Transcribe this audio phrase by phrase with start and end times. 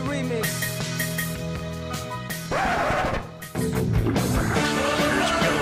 [0.00, 0.46] the remix.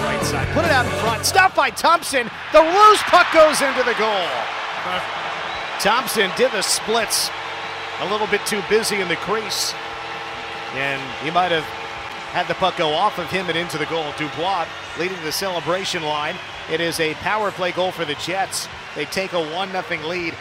[0.04, 0.48] right side.
[0.54, 1.24] Put it out in front.
[1.24, 2.30] Stopped by Thompson.
[2.52, 4.28] The loose puck goes into the goal.
[5.80, 7.30] Thompson did the splits.
[8.00, 9.74] A little bit too busy in the crease.
[10.74, 11.64] And he might have
[12.32, 14.12] had the puck go off of him and into the goal.
[14.16, 14.66] Dubois
[14.98, 16.36] leading the celebration line.
[16.70, 18.68] It is a power play goal for the Jets.
[18.94, 20.34] They take a 1 0 lead.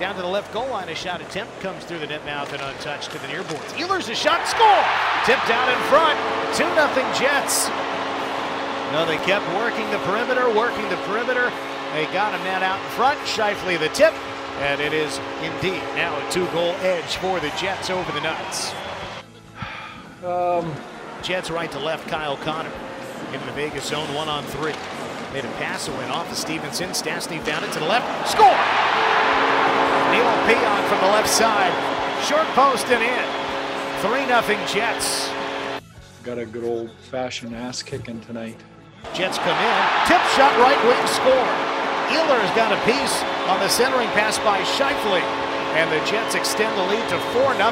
[0.00, 2.62] Down to the left goal line, a shot attempt comes through the net mouth and
[2.62, 3.70] untouched to the near boards.
[3.74, 4.82] Ehlers a shot, score!
[5.26, 6.16] Tipped down in front,
[6.56, 7.68] 2 0 Jets.
[8.92, 11.52] No, they kept working the perimeter, working the perimeter.
[11.92, 13.20] They got a man out in front.
[13.26, 14.14] Scheifele the tip,
[14.60, 18.72] and it is indeed now a two-goal edge for the Jets over the Nuts.
[20.24, 20.74] Um,
[21.22, 22.08] Jets right to left.
[22.08, 22.72] Kyle Connor
[23.34, 24.72] into the Vegas zone, one on three.
[25.34, 26.88] Made a pass away off of Stephenson.
[26.90, 28.30] Stastny found it to the left.
[28.30, 29.19] Score!
[30.10, 31.72] Neal Pionk from the left side.
[32.24, 33.50] Short post and in.
[34.02, 35.30] 3 0 Jets.
[36.24, 38.58] got a good old fashioned ass kicking tonight.
[39.14, 39.80] Jets come in.
[40.08, 41.50] Tip shot right wing score.
[42.10, 45.22] Ehlers got a piece on the centering pass by Scheifele.
[45.78, 47.70] And the Jets extend the lead to 4 0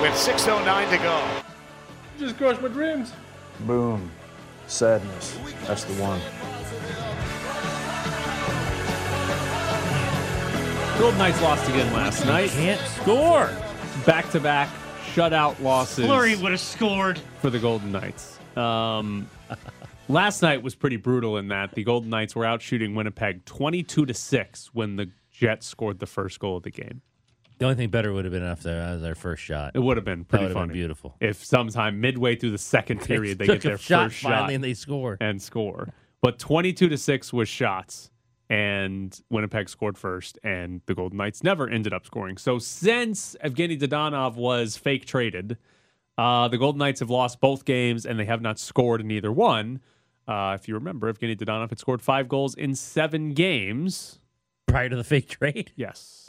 [0.00, 1.22] with 6.09 to go.
[2.18, 3.12] Just crushed my dreams.
[3.60, 4.10] Boom.
[4.66, 5.36] Sadness.
[5.66, 6.20] That's the one.
[10.98, 12.50] Golden Knights lost again last night.
[12.50, 13.50] Can't score.
[14.06, 14.68] Back to back
[15.14, 17.20] shutout losses Fleury would have scored.
[17.40, 18.38] for the Golden Knights.
[18.56, 19.28] Um,
[20.08, 24.06] last night was pretty brutal in that the Golden Knights were out shooting Winnipeg 22
[24.06, 27.02] to 6 when the Jets scored the first goal of the game.
[27.58, 29.72] The only thing better would have been if there was their first shot.
[29.74, 30.68] It would have been pretty would funny.
[30.68, 31.16] been beautiful.
[31.20, 34.40] If sometime midway through the second period they Took get their a shot first finally
[34.42, 35.16] shot and they score.
[35.20, 35.88] and score.
[36.22, 38.10] But 22 to 6 was shots
[38.50, 42.36] and Winnipeg scored first and the Golden Knights never ended up scoring.
[42.36, 45.56] So since Evgeny Dadonov was fake traded,
[46.18, 49.32] uh, the Golden Knights have lost both games and they have not scored in either
[49.32, 49.80] one.
[50.28, 54.20] Uh, if you remember, Evgeny Dadonov had scored five goals in seven games.
[54.66, 55.72] Prior to the fake trade.
[55.76, 56.26] Yes.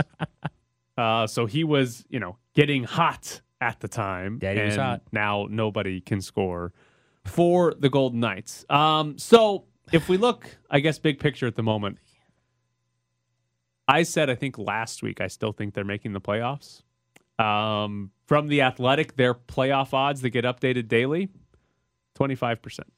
[0.98, 4.40] uh, so he was, you know, getting hot at the time.
[4.40, 5.02] Daddy was hot.
[5.12, 6.74] Now nobody can score
[7.26, 8.66] for the Golden Knights.
[8.70, 11.98] Um, so if we look, I guess, big picture at the moment,
[13.88, 16.82] I said I think last week I still think they're making the playoffs.
[17.38, 21.30] Um, from the Athletic, their playoff odds that get updated daily,
[22.16, 22.92] twenty five percent.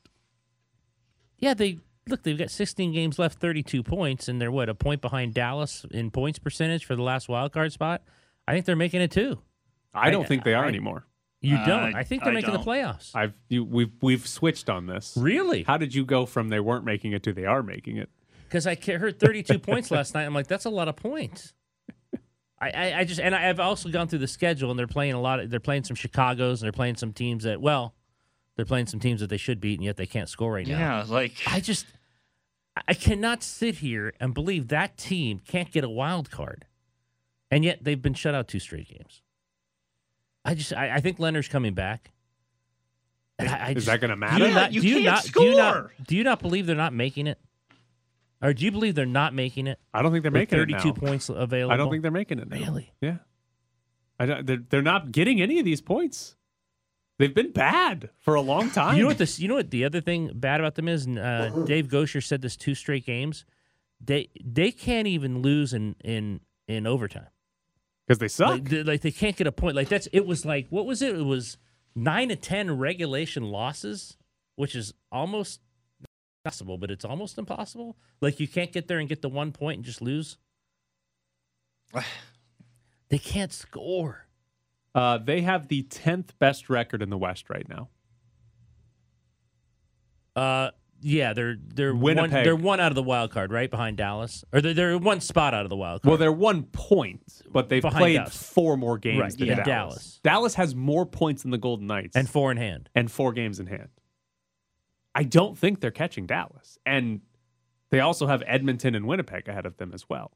[1.40, 2.24] Yeah, they look.
[2.24, 6.10] They've got 16 games left, 32 points, and they're what a point behind Dallas in
[6.12, 8.02] points percentage for the last wild card spot.
[8.48, 9.40] I think they're making it too.
[9.94, 11.06] I don't I- think they are I- anymore.
[11.40, 11.96] You Uh, don't?
[11.96, 12.66] I think they're I making don't.
[12.66, 13.12] the playoffs.
[13.16, 15.16] I've you, we've we've switched on this.
[15.16, 15.62] really?
[15.64, 18.10] How did you go from they weren't making it to they are making it?
[18.48, 20.24] Because I heard 32 points last night.
[20.24, 21.54] I'm like, that's a lot of points.
[22.60, 25.22] I, I, I just and I've also gone through the schedule and they're playing a
[25.22, 25.40] lot.
[25.40, 27.94] Of, they're playing some Chicago's and they're playing some teams that well,
[28.56, 30.80] they're playing some teams that they should beat and yet they can't score right now.
[30.80, 31.86] Yeah, like I just
[32.88, 36.66] I cannot sit here and believe that team can't get a wild card,
[37.52, 39.22] and yet they've been shut out two straight games.
[40.44, 42.12] I just I, I think Leonard's coming back.
[43.38, 44.48] And I, I Is that going to do matter?
[44.48, 45.94] you not you do you can't not do you not score.
[46.08, 47.40] do you not believe they're not making it,
[48.42, 49.80] or do you believe they're not making it?
[49.94, 51.74] I don't think they're with making it thirty-two points available.
[51.74, 52.58] I don't think they're making it now.
[52.58, 52.94] Really?
[53.02, 53.18] Yeah.
[54.20, 56.36] I don't, they're, they're not getting any of these points.
[57.20, 58.96] They've been bad for a long time.
[58.98, 59.40] You know what this?
[59.40, 61.08] You know what the other thing bad about them is?
[61.08, 63.46] Uh, Dave Goucher said this two straight games.
[64.00, 67.28] They they can't even lose in in in overtime.
[68.06, 68.50] Because they suck.
[68.50, 69.76] Like, they, like they can't get a point.
[69.76, 71.16] Like that's it was like what was it?
[71.16, 71.58] It was
[71.96, 74.18] nine to ten regulation losses,
[74.56, 75.60] which is almost
[76.44, 77.98] possible, but it's almost impossible.
[78.22, 80.38] Like you can't get there and get the one point and just lose.
[83.10, 84.28] they can't score.
[84.96, 87.90] Uh, they have the 10th best record in the West right now.
[90.36, 90.72] Uh,
[91.02, 94.62] yeah, they're they're one, they're one out of the wild card, right behind Dallas, or
[94.62, 96.10] they're, they're one spot out of the wild card.
[96.10, 97.22] Well, they're one point,
[97.52, 98.36] but they've Behind played Dallas.
[98.52, 99.56] four more games Right, than yeah.
[99.64, 99.66] Dallas.
[99.66, 100.20] Dallas.
[100.24, 102.90] Dallas has more points than the Golden Knights and four in hand.
[102.96, 103.90] and four games in hand.
[105.18, 106.78] I don't think they're catching Dallas.
[106.86, 107.22] And
[107.90, 110.32] they also have Edmonton and Winnipeg ahead of them as well.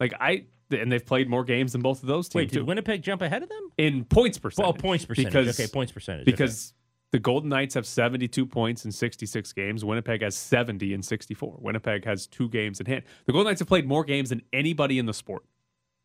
[0.00, 2.64] Like I and they've played more games than both of those teams Wait, did too.
[2.64, 3.70] Winnipeg jump ahead of them?
[3.78, 4.64] in points percentage.
[4.64, 5.32] Well, points percentage.
[5.32, 6.24] Because, okay, points percentage.
[6.24, 6.30] okay.
[6.32, 6.74] Because
[7.12, 9.84] the Golden Knights have 72 points in 66 games.
[9.84, 11.56] Winnipeg has 70 in 64.
[11.60, 13.04] Winnipeg has two games in hand.
[13.24, 15.44] The Golden Knights have played more games than anybody in the sport.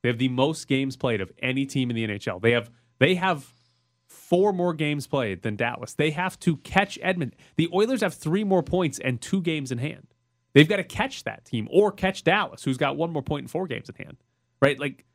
[0.02, 2.42] They have the most games played of any team in the NHL.
[2.42, 2.70] They have
[3.00, 3.50] they have
[4.14, 5.94] four more games played than Dallas.
[5.94, 7.38] They have to catch Edmonton.
[7.58, 10.08] The Oilers have three more points and two games in hand.
[10.54, 13.52] They've got to catch that team or catch Dallas, who's got one more point and
[13.52, 14.18] four games in hand.
[14.62, 14.80] Right?
[14.80, 15.06] Like,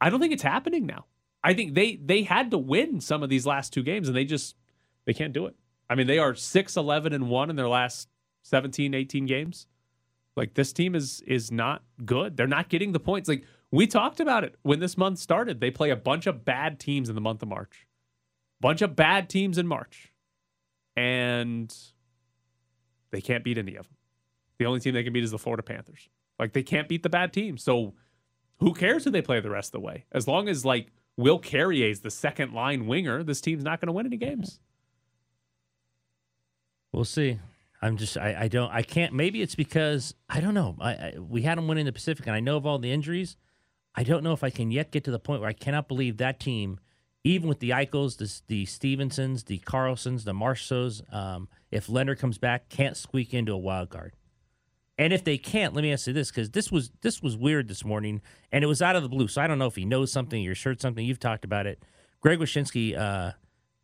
[0.00, 1.06] I don't think it's happening now.
[1.42, 4.24] I think they they had to win some of these last two games and they
[4.24, 4.56] just
[5.04, 5.54] they can't do it.
[5.88, 8.08] I mean, they are 6 11 and 1 in their last
[8.42, 9.66] 17 18 games.
[10.36, 12.36] Like this team is is not good.
[12.36, 13.28] They're not getting the points.
[13.28, 15.60] Like we talked about it when this month started.
[15.60, 17.85] They play a bunch of bad teams in the month of March.
[18.60, 20.12] Bunch of bad teams in March.
[20.96, 21.74] And
[23.10, 23.96] they can't beat any of them.
[24.58, 26.08] The only team they can beat is the Florida Panthers.
[26.38, 27.62] Like they can't beat the bad teams.
[27.62, 27.94] So
[28.60, 30.06] who cares who they play the rest of the way?
[30.12, 33.88] As long as like Will Carrier is the second line winger, this team's not going
[33.88, 34.60] to win any games.
[36.92, 37.38] We'll see.
[37.82, 41.14] I'm just I, I don't I can't maybe it's because I don't know I, I
[41.18, 43.36] we had them winning the Pacific and I know of all the injuries
[43.94, 46.16] I don't know if I can yet get to the point where I cannot believe
[46.16, 46.80] that team
[47.26, 52.38] even with the Eichels the, the Stephensons the Karlssons the Marchos um, if Leonard comes
[52.38, 54.14] back can't squeak into a wild card.
[54.98, 57.68] And if they can't let me ask you this because this was this was weird
[57.68, 59.84] this morning and it was out of the blue so I don't know if he
[59.84, 61.82] knows something or heard something you've talked about it.
[62.20, 63.32] Greg Wyshynski uh,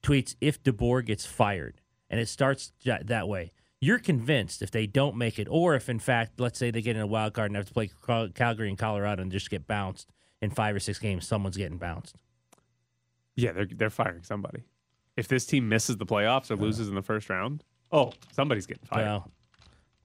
[0.02, 3.52] tweets if DeBoer gets fired and it starts that way.
[3.80, 6.94] You're convinced if they don't make it, or if in fact, let's say they get
[6.94, 7.90] in a wild card and have to play
[8.32, 10.08] Calgary and Colorado and just get bounced
[10.40, 12.16] in five or six games, someone's getting bounced.
[13.37, 14.64] Yeah, they're they're firing somebody.
[15.17, 18.84] If this team misses the playoffs or loses in the first round, oh, somebody's getting
[18.84, 19.05] fired.
[19.05, 19.31] Well,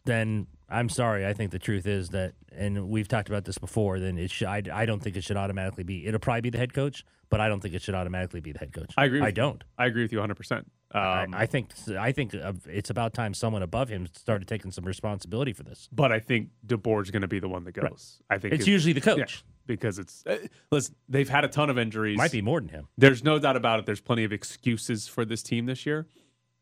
[0.06, 1.26] then I'm sorry.
[1.26, 4.00] I think the truth is that, and we've talked about this before.
[4.00, 4.48] Then it should.
[4.48, 6.06] I, I don't think it should automatically be.
[6.06, 8.60] It'll probably be the head coach, but I don't think it should automatically be the
[8.60, 8.94] head coach.
[8.98, 9.22] I agree.
[9.22, 9.34] I you.
[9.34, 9.64] don't.
[9.78, 10.36] I agree with you 100.
[10.36, 14.72] percent um, I, I, think I think it's about time someone above him started taking
[14.72, 15.90] some responsibility for this.
[15.92, 18.22] But I think DeBoer's going to be the one that goes.
[18.30, 18.36] Right.
[18.36, 20.38] I think it's, it's, usually the coach yeah, because it's uh,
[20.72, 20.96] listen.
[21.10, 22.18] They've had a ton of injuries.
[22.18, 22.88] Might be more than him.
[22.98, 23.86] There's no doubt about it.
[23.86, 26.08] There's plenty of excuses for this team this year,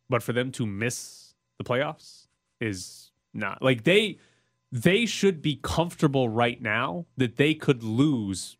[0.10, 2.28] but for them to miss the playoffs
[2.60, 4.18] is not like they
[4.72, 8.58] they should be comfortable right now that they could lose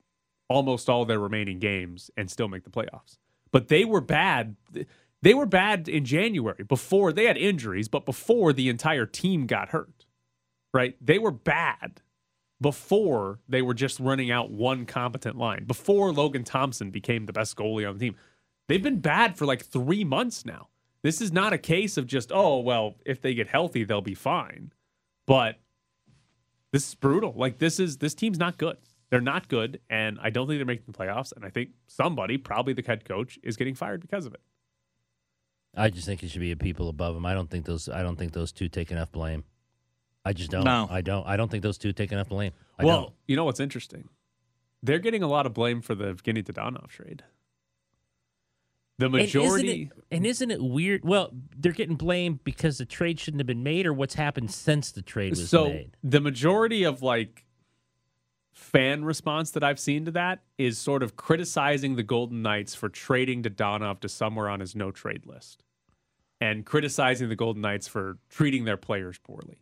[0.48, 3.18] almost all their remaining games and still make the playoffs.
[3.52, 4.56] But they were bad
[5.26, 9.70] they were bad in January before they had injuries, but before the entire team got
[9.70, 10.06] hurt,
[10.72, 10.96] right?
[11.02, 12.02] They were bad
[12.62, 17.56] before they were just running out one competent line, before Logan Thompson became the best
[17.56, 18.16] goalie on the team.
[18.68, 20.68] They've been bad for like three months now.
[21.02, 24.14] This is not a case of just, oh, well, if they get healthy, they'll be
[24.14, 24.74] fine.
[25.26, 25.56] But
[26.72, 27.34] this is brutal.
[27.36, 28.78] Like, this is, this team's not good.
[29.10, 29.80] They're not good.
[29.90, 31.34] And I don't think they're making the playoffs.
[31.36, 34.42] And I think somebody, probably the head coach, is getting fired because of it.
[35.78, 37.26] I just think it should be a people above him.
[37.26, 37.90] I don't think those.
[37.90, 39.44] I don't think those two take enough blame.
[40.24, 40.64] I just don't.
[40.64, 40.88] No.
[40.90, 41.26] I don't.
[41.28, 42.52] I don't think those two take enough blame.
[42.80, 43.14] I well, don't.
[43.28, 44.10] you know what's interesting?
[44.82, 47.24] They're getting a lot of blame for the Evgeny Dadonov trade.
[48.98, 51.04] The majority, and isn't, it, and isn't it weird?
[51.04, 54.92] Well, they're getting blamed because the trade shouldn't have been made, or what's happened since
[54.92, 55.98] the trade was so made.
[56.02, 57.46] The majority of like
[58.54, 62.88] fan response that I've seen to that is sort of criticizing the Golden Knights for
[62.88, 65.65] trading Dadonov to somewhere on his no trade list
[66.46, 69.58] and criticizing the Golden Knights for treating their players poorly.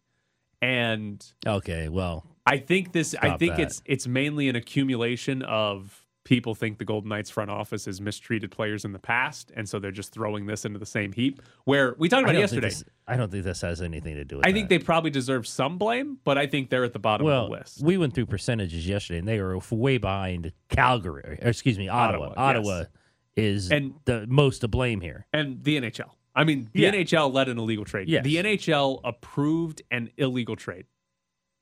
[0.62, 3.63] And okay, well, I think this I think that.
[3.63, 8.50] it's it's mainly an accumulation of people think the Golden Knights front office has mistreated
[8.50, 11.41] players in the past, and so they're just throwing this into the same heap.
[11.65, 12.69] Where we talked about yesterday.
[12.69, 14.56] This, I don't think this has anything to do with I that.
[14.56, 17.50] think they probably deserve some blame, but I think they're at the bottom well, of
[17.50, 17.83] the list.
[17.83, 22.27] We went through percentages yesterday, and they were way behind Calgary, or excuse me, Ottawa.
[22.27, 22.88] Ottawa, Ottawa yes.
[23.36, 25.27] is and, the most to blame here.
[25.33, 26.12] And the NHL.
[26.36, 26.92] I mean, the yeah.
[26.92, 28.10] NHL led an illegal trade.
[28.10, 28.24] Yes.
[28.24, 30.86] The NHL approved an illegal trade.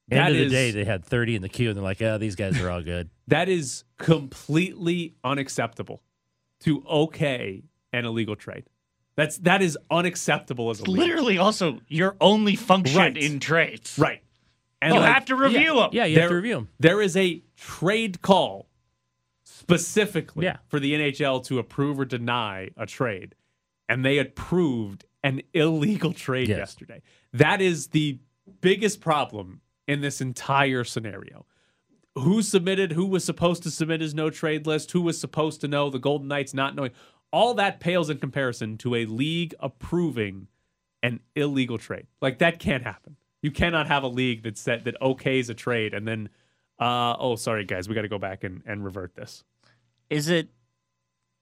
[0.10, 1.78] At the end that of the is, day, they had 30 in the queue, and
[1.78, 3.10] they're like, oh, these guys are all good.
[3.28, 6.02] that is completely unacceptable
[6.62, 7.64] to okay
[7.94, 8.66] an illegal trade.
[9.16, 11.00] That's that is unacceptable as a league.
[11.00, 13.18] literally also your only function right.
[13.18, 13.98] in trades.
[14.00, 14.24] Right.
[14.82, 15.90] And you like, have to review yeah, them.
[15.92, 16.70] Yeah, you there, have to review them.
[16.80, 18.68] There is a trade call
[19.44, 20.58] specifically yeah.
[20.70, 23.36] for the NHL to approve or deny a trade
[23.92, 26.58] and they approved an illegal trade yes.
[26.58, 27.02] yesterday.
[27.34, 28.20] That is the
[28.62, 31.46] biggest problem in this entire scenario.
[32.16, 35.68] Who submitted, who was supposed to submit his no trade list, who was supposed to
[35.68, 36.92] know, the Golden Knights not knowing.
[37.34, 40.48] All that pales in comparison to a league approving
[41.04, 42.08] an illegal trade.
[42.22, 43.18] Like that can't happen.
[43.42, 46.30] You cannot have a league that said that okays a trade and then
[46.80, 49.44] uh, oh sorry guys, we got to go back and, and revert this.
[50.10, 50.48] Is it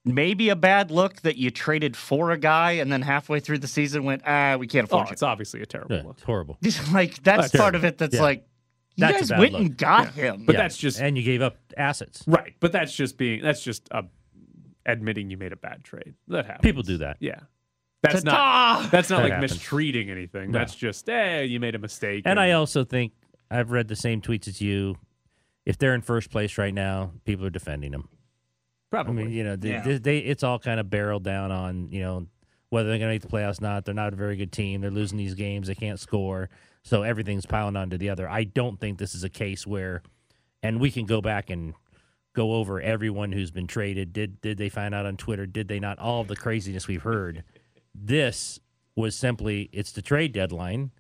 [0.06, 3.68] maybe a bad look that you traded for a guy and then halfway through the
[3.68, 6.16] season went, ah, we can't afford oh, It's obviously a terrible yeah, look.
[6.16, 6.58] It's horrible.
[6.92, 8.22] like that's, that's part of it that's yeah.
[8.22, 8.46] like
[8.96, 9.62] you that's guys went look.
[9.62, 10.34] and got yeah.
[10.34, 10.46] him.
[10.46, 12.24] But that's just and you gave up assets.
[12.28, 12.56] Right.
[12.60, 14.04] But that's just being that's just uh,
[14.86, 16.16] admitting you made a bad trade.
[16.28, 16.64] That happens.
[16.64, 17.18] People do that.
[17.20, 17.40] Yeah.
[18.02, 18.82] That's Ta-ta!
[18.82, 19.54] not that's not that like happens.
[19.54, 20.52] mistreating anything.
[20.52, 20.60] No.
[20.60, 22.24] That's just eh, you made a mistake.
[22.26, 23.14] And, and I also think
[23.52, 24.96] I've read the same tweets as you.
[25.66, 28.10] If they're in first place right now, people are defending them.
[28.94, 29.82] I mean, you know, they, Yeah.
[29.84, 32.28] they, they it's all kind of barreled down on you know
[32.70, 33.86] whether they're going to make the playoffs or not.
[33.86, 34.82] They're not a very good team.
[34.82, 35.68] They're losing these games.
[35.68, 36.50] They can't score,
[36.84, 38.28] so everything's piling onto the other.
[38.30, 40.02] I don't think this is a case where,
[40.64, 41.74] and we can go back and
[42.34, 44.14] go over everyone who's been traded.
[44.14, 45.46] Did did they find out on Twitter?
[45.46, 46.00] Did they not?
[46.00, 47.44] All of the craziness we've heard.
[47.96, 48.60] This
[48.96, 50.92] was simply it's the trade deadline.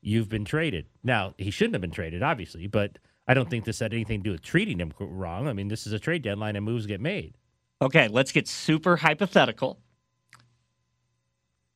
[0.00, 0.86] You've been traded.
[1.02, 2.98] Now he shouldn't have been traded, obviously, but
[3.28, 5.48] I don't think this had anything to do with treating him wrong.
[5.48, 7.34] I mean, this is a trade deadline and moves get made.
[7.82, 9.80] Okay, let's get super hypothetical.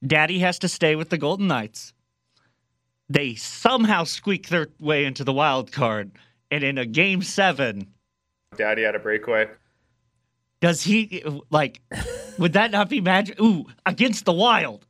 [0.06, 1.92] Daddy has to stay with the Golden Knights.
[3.08, 6.12] They somehow squeak their way into the wild card,
[6.50, 7.88] and in a game seven,
[8.56, 9.48] Daddy had a breakaway.
[10.60, 11.80] does he like?
[12.38, 13.40] would that not be magic?
[13.40, 14.86] Ooh, against the Wild,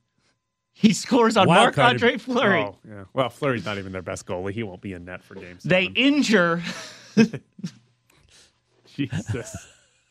[0.80, 2.62] he scores on Wild Marc Andre Fleury.
[2.62, 3.04] Oh, yeah.
[3.12, 4.52] Well, Fleury's not even their best goalie.
[4.52, 5.62] He won't be in net for games.
[5.62, 6.62] They injure.
[8.96, 9.56] Jesus.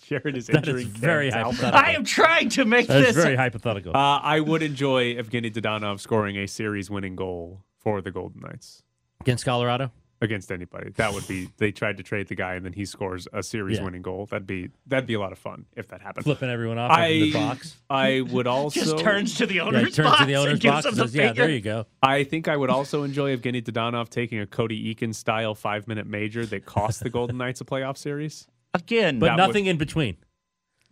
[0.05, 1.79] Jared is That is injuring very hypothetical.
[1.79, 3.15] I am trying to make That's this.
[3.23, 3.97] very hypothetical.
[3.97, 8.83] Uh, I would enjoy Evgeny Dadonov scoring a series-winning goal for the Golden Knights
[9.21, 9.91] Against Colorado?
[10.21, 10.89] Against anybody.
[10.97, 11.47] That would be.
[11.59, 14.25] They tried to trade the guy, and then he scores a series-winning goal.
[14.25, 16.25] That'd be that'd be a lot of fun if that happened.
[16.25, 17.77] Flipping everyone off in the box.
[17.89, 20.53] I would also just turns to the Yeah, owner's he turns box to the owner's
[20.55, 21.85] and box him and the Yeah, there you go.
[22.03, 26.05] I think I would also enjoy Evgeny Dadonov taking a Cody Eakin style five minute
[26.05, 28.45] major that cost the Golden Knights a playoff series.
[28.73, 30.17] Again, But That would- nothing in between.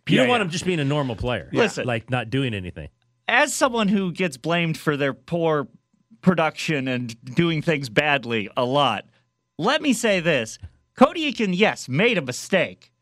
[0.08, 0.44] You Yeah, don't want yeah.
[0.46, 1.50] him just being a normal player.
[1.52, 1.86] Listen.
[1.86, 2.88] Like not doing anything.
[3.28, 5.68] as someone who gets blamed for their poor
[6.20, 9.04] production and doing things badly a lot,
[9.58, 10.58] let me say this.
[10.96, 12.92] Cody Eakin, yes, made a mistake,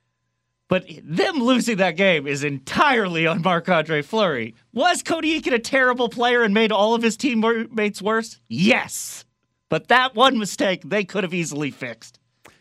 [0.69, 4.55] but them losing that game is entirely on Marc Andre Fleury.
[4.73, 8.41] Was Cody Eakin a terrible player and made all of his teammates worse?
[8.49, 9.25] Yes.
[9.69, 12.19] But that one mistake they could have easily fixed.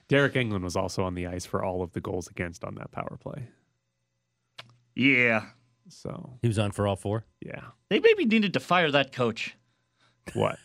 [0.08, 2.92] Deryk Engelland was also on the ice for all of the goals against on that
[2.92, 3.48] power play.
[4.96, 5.46] Yeah.
[5.90, 7.25] So He was on for all four.
[7.42, 9.56] yeah, They maybe needed to fire that coach.
[10.34, 10.58] what?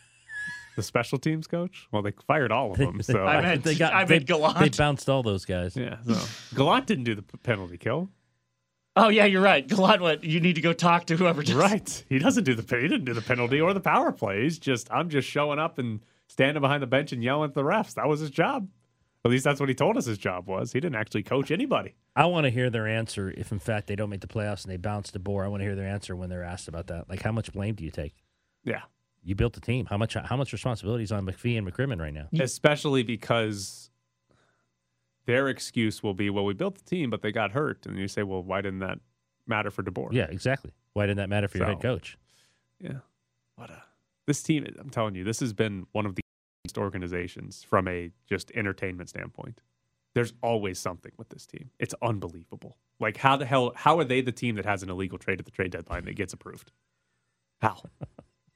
[0.81, 1.89] The special teams coach?
[1.93, 3.03] Well, they fired all of them.
[3.03, 4.59] So I meant- they got I they, meant Gallant.
[4.59, 5.77] they bounced all those guys.
[5.77, 6.17] yeah, so
[6.57, 8.09] Gallant didn't do the penalty kill.
[8.97, 9.67] Oh, yeah, you're right.
[9.67, 12.05] Gallant went, you need to go talk to whoever just Right.
[12.09, 14.43] He doesn't do the he didn't do the penalty or the power play.
[14.43, 17.63] He's just I'm just showing up and standing behind the bench and yelling at the
[17.63, 17.95] refs.
[17.95, 18.69] That was his job.
[19.25, 20.73] At least that's what he told us his job was.
[20.73, 21.95] He didn't actually coach anybody.
[22.17, 24.73] I want to hear their answer if, in fact, they don't make the playoffs and
[24.73, 25.45] they bounce DeBoer.
[25.45, 27.09] I want to hear their answer when they're asked about that.
[27.11, 28.15] Like, how much blame do you take?
[28.65, 28.81] Yeah.
[29.23, 29.87] You built the team.
[29.87, 30.15] How much?
[30.15, 32.29] How much responsibility is on McPhee and McCrimmon right now?
[32.39, 33.91] Especially because
[35.27, 37.87] their excuse will be, well, we built the team, but they got hurt.
[37.87, 38.99] And you say, well, why didn't that
[39.47, 40.09] matter for DeBoer?
[40.13, 40.73] Yeah, exactly.
[40.95, 42.19] Why didn't that matter for your head coach?
[42.81, 42.99] Yeah.
[43.57, 43.83] What a
[44.27, 46.23] this team I'm telling you, this has been one of the
[46.65, 49.61] best organizations from a just entertainment standpoint.
[50.15, 51.71] There's always something with this team.
[51.81, 52.77] It's unbelievable.
[53.01, 55.47] Like how the hell how are they the team that has an illegal trade at
[55.47, 56.71] the trade deadline that gets approved?
[57.61, 57.83] How?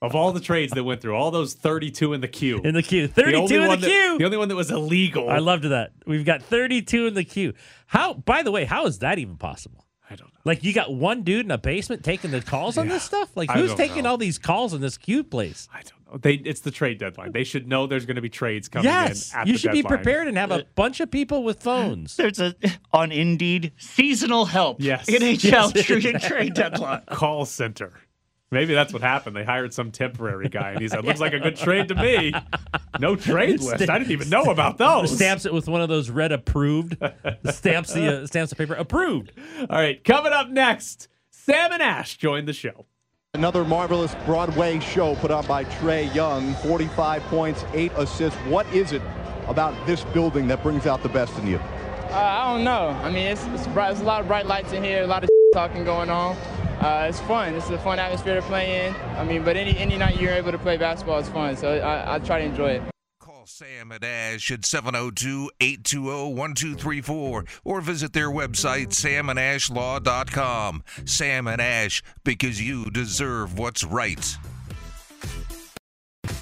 [0.04, 2.60] Of all the trades that went through, all those 32 in the queue.
[2.62, 4.18] In the queue, the thirty-two in the that- queue.
[4.18, 5.28] the only one that was illegal.
[5.30, 5.92] I loved that.
[6.06, 7.54] We've got thirty-two in the queue.
[7.86, 8.14] How?
[8.14, 9.84] By the way, how is that even possible?
[10.10, 10.40] I don't know.
[10.44, 13.34] Like you got one dude in a basement taking the calls on this stuff.
[13.36, 14.10] Like who's taking know.
[14.10, 15.66] all these calls in this queue place?
[15.72, 16.18] I don't know.
[16.20, 17.32] They it's the trade deadline.
[17.32, 19.72] They should know there's going to be trades coming Yes, in at you the should
[19.72, 22.14] be prepared and have a bunch of people with phones.
[22.18, 22.54] There's a
[22.92, 24.76] on Indeed seasonal help.
[24.80, 25.06] Yes.
[25.06, 27.00] NHL Yes, trade trade deadline.
[27.06, 27.92] call center.
[28.54, 29.34] Maybe that's what happened.
[29.34, 32.32] They hired some temporary guy, and he said, "Looks like a good trade to me."
[33.00, 33.90] No trade list.
[33.90, 35.16] I didn't even know about those.
[35.16, 36.96] Stamps it with one of those red approved.
[37.50, 39.32] stamps the uh, stamps the paper approved.
[39.62, 42.86] All right, coming up next, Sam and Ash join the show.
[43.34, 46.54] Another marvelous Broadway show put on by Trae Young.
[46.54, 48.38] 45 points, 8 assists.
[48.42, 49.02] What is it
[49.48, 51.56] about this building that brings out the best in you?
[51.58, 52.90] Uh, I don't know.
[53.02, 55.24] I mean, it's, it's, bright, it's a lot of bright lights in here, a lot
[55.24, 56.36] of talking going on.
[56.80, 57.54] Uh, it's fun.
[57.54, 58.94] It's a fun atmosphere to play in.
[59.16, 62.16] I mean, but any any night you're able to play basketball is fun, so I,
[62.16, 62.82] I try to enjoy it.
[63.20, 70.82] Call Sam and Ash at 702 820 1234 or visit their website, samandashlaw.com.
[71.04, 74.36] Sam and Ash, because you deserve what's right.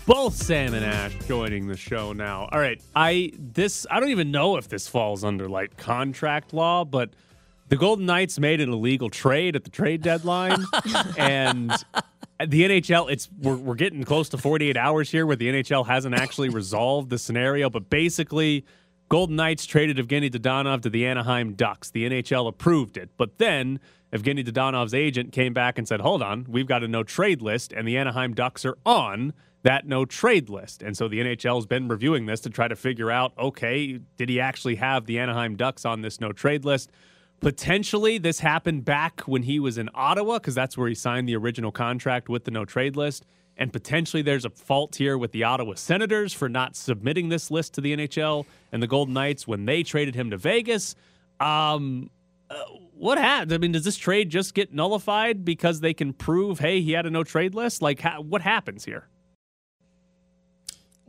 [0.06, 2.48] Both Sam and Ash joining the show now.
[2.50, 6.84] All right, I this I don't even know if this falls under like contract law,
[6.84, 7.10] but
[7.72, 10.62] the Golden Knights made an illegal trade at the trade deadline,
[11.16, 11.70] and
[12.38, 13.10] the NHL.
[13.10, 17.08] It's we're we're getting close to 48 hours here, where the NHL hasn't actually resolved
[17.08, 17.70] the scenario.
[17.70, 18.66] But basically,
[19.08, 21.90] Golden Knights traded Evgeny Dadonov to the Anaheim Ducks.
[21.90, 23.80] The NHL approved it, but then
[24.12, 27.72] Evgeny Dadonov's agent came back and said, "Hold on, we've got a no trade list,
[27.72, 29.32] and the Anaheim Ducks are on."
[29.64, 30.82] that no trade list.
[30.82, 34.28] And so the NHL has been reviewing this to try to figure out okay, did
[34.28, 36.90] he actually have the Anaheim Ducks on this no trade list?
[37.42, 41.34] Potentially, this happened back when he was in Ottawa because that's where he signed the
[41.34, 43.26] original contract with the no trade list.
[43.56, 47.74] And potentially, there's a fault here with the Ottawa Senators for not submitting this list
[47.74, 50.94] to the NHL and the Golden Knights when they traded him to Vegas.
[51.40, 52.10] Um,
[52.48, 52.62] uh,
[52.94, 53.52] what happened?
[53.52, 57.06] I mean, does this trade just get nullified because they can prove, hey, he had
[57.06, 57.82] a no trade list?
[57.82, 59.08] Like, ha- what happens here?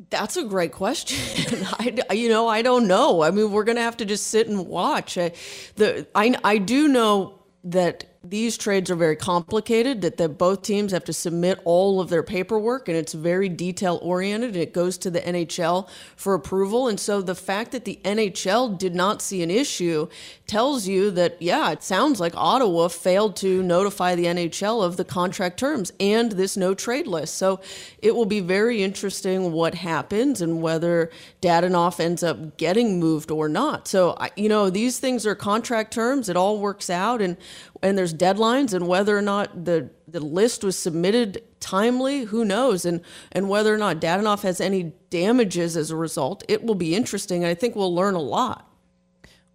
[0.10, 1.66] That's a great question.
[1.80, 3.24] I, you know, I don't know.
[3.24, 5.18] I mean, we're going to have to just sit and watch.
[5.18, 5.32] I,
[5.76, 10.94] the I, I do know that these trades are very complicated that, that both teams
[10.94, 15.12] have to submit all of their paperwork and it's very detail oriented it goes to
[15.12, 16.88] the NHL for approval.
[16.88, 20.08] And so the fact that the NHL did not see an issue
[20.48, 25.04] tells you that yeah it sounds like Ottawa failed to notify the NHL of the
[25.04, 27.36] contract terms and this no trade list.
[27.36, 27.60] So
[28.02, 31.12] it will be very interesting what happens and whether
[31.42, 33.86] Dadonov ends up getting moved or not.
[33.86, 37.36] So you know these things are contract terms it all works out and
[37.84, 42.86] and there's deadlines and whether or not the the list was submitted timely who knows
[42.86, 46.96] and and whether or not Dadonov has any damages as a result it will be
[46.96, 48.68] interesting I think we'll learn a lot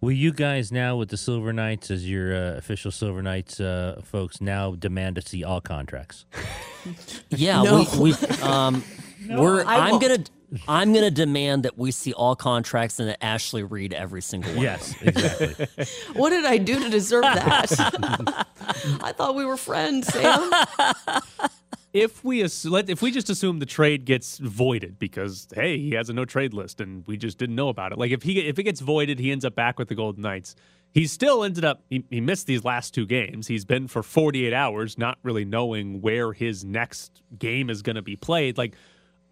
[0.01, 3.99] Will you guys now, with the Silver Knights as your uh, official Silver Knights uh,
[4.01, 6.23] folks, now demand to see all contracts?
[7.31, 7.85] yeah, No.
[7.99, 8.81] we, we um,
[9.25, 9.65] No, we're.
[9.65, 10.01] I I'm won't.
[10.01, 10.23] gonna.
[10.67, 14.63] I'm gonna demand that we see all contracts and that Ashley read every single one.
[14.63, 15.67] Yes, exactly.
[16.13, 18.47] what did I do to deserve that?
[19.01, 20.51] I thought we were friends Sam.
[21.91, 25.95] If we ass- let, if we just assume the trade gets voided because hey he
[25.95, 27.97] has a no trade list and we just didn't know about it.
[27.97, 30.55] Like if he if it gets voided he ends up back with the golden knights.
[30.91, 33.47] He still ended up he, he missed these last two games.
[33.47, 38.03] He's been for 48 hours not really knowing where his next game is going to
[38.03, 38.55] be played.
[38.57, 38.75] Like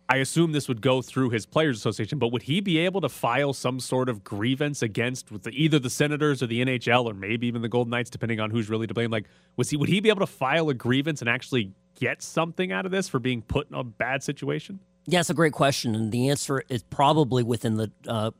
[0.09, 3.09] I assume this would go through his players association, but would he be able to
[3.09, 7.47] file some sort of grievance against the, either the Senators or the NHL or maybe
[7.47, 9.11] even the Golden Knights, depending on who's really to blame?
[9.11, 9.25] Like,
[9.57, 12.85] was he would he be able to file a grievance and actually get something out
[12.85, 14.79] of this for being put in a bad situation?
[15.07, 18.31] Yeah, it's a great question, and the answer is probably within the uh,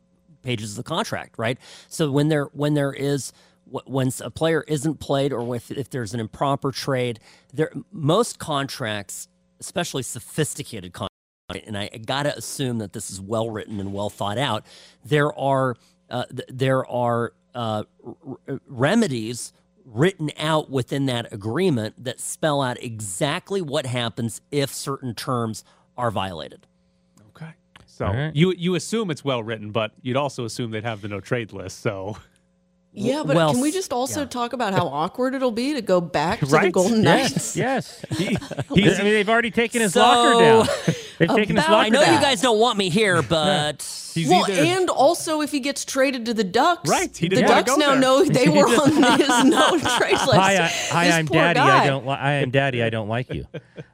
[0.43, 1.57] pages of the contract, right?
[1.89, 3.33] So when there when there is
[3.65, 7.19] when a player isn't played or if, if there's an improper trade,
[7.53, 9.27] there most contracts,
[9.59, 11.16] especially sophisticated contracts,
[11.49, 14.65] and I, I gotta assume that this is well written and well thought out.
[15.05, 15.75] There are
[16.09, 18.15] uh, th- there are uh, r-
[18.47, 19.53] r- remedies
[19.85, 25.63] written out within that agreement that spell out exactly what happens if certain terms
[25.97, 26.67] are violated.
[27.29, 27.51] Okay.
[27.85, 28.35] So All right.
[28.35, 31.53] you you assume it's well written, but you'd also assume they'd have the no trade
[31.53, 31.79] list.
[31.79, 32.17] So
[32.93, 36.01] yeah but well, can we just also talk about how awkward it'll be to go
[36.01, 38.03] back to the Golden Knights yes.
[38.17, 40.67] he, I mean, they've already taken his So- locker down.
[41.19, 42.13] They've taken his About- locker I know down.
[42.15, 43.81] you guys don't want me here, but
[44.13, 47.35] he's well, either and also if he gets traded to the Ducks, Right, he the
[47.37, 47.99] didn't wanna Ducks go now there.
[47.99, 50.33] know they were on his no trade list.
[50.33, 51.59] Hi, I, hi, This I'm poor Daddy.
[51.59, 51.83] guy.
[51.83, 52.05] I don't.
[52.05, 52.83] Li- I am Daddy.
[52.83, 53.45] I don't like you.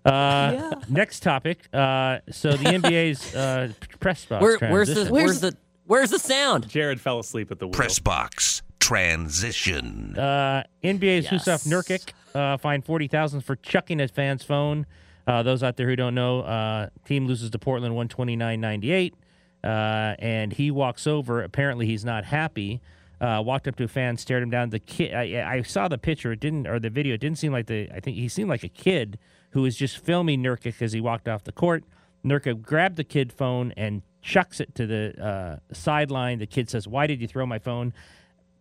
[0.06, 1.68] Uh, Next topic.
[1.74, 4.42] Uh, so the NBA's uh, press box.
[4.42, 5.14] where, where's the transition.
[5.14, 6.68] where's the where's the sound?
[6.68, 7.74] Jared fell asleep at the wheel.
[7.74, 10.18] Press box transition.
[10.18, 11.46] Uh, NBA's Yes.
[11.46, 14.86] Jusuf Nurkic uh, fined forty thousand for chucking a fan's phone.
[15.26, 18.60] Uh, those out there who don't know, uh, team loses to Portland one twenty nine
[18.60, 19.16] ninety eight,
[19.64, 21.42] uh, and he walks over.
[21.42, 22.82] Apparently, he's not happy.
[23.22, 24.70] Uh, walked up to a fan, stared him down.
[24.70, 26.34] The kid, I, I saw the picture.
[26.34, 27.14] It didn't, or the video.
[27.14, 27.90] It didn't seem like the.
[27.94, 29.18] I think he seemed like a kid
[29.52, 31.86] who was just filming Nurkic as he walked off the court.
[32.26, 36.40] Nurkic grabbed the kid phone and chucks it to the uh, sideline.
[36.40, 37.94] The kid says, "Why did you throw my phone?"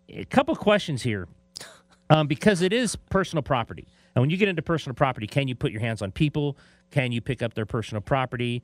[0.08, 1.28] a couple questions here
[2.10, 3.86] um, because it is personal property.
[4.14, 6.56] And when you get into personal property, can you put your hands on people?
[6.90, 8.62] Can you pick up their personal property?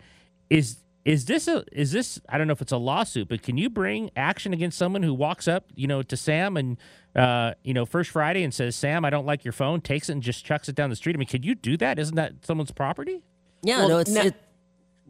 [0.50, 3.56] Is is this a is this I don't know if it's a lawsuit, but can
[3.56, 6.76] you bring action against someone who walks up, you know, to Sam and
[7.16, 10.12] uh, you know, first Friday and says, "Sam, I don't like your phone," takes it
[10.12, 11.16] and just chucks it down the street?
[11.16, 11.98] I mean, can you do that?
[11.98, 13.22] Isn't that someone's property?
[13.62, 14.34] Yeah, Well, no, it's na- it,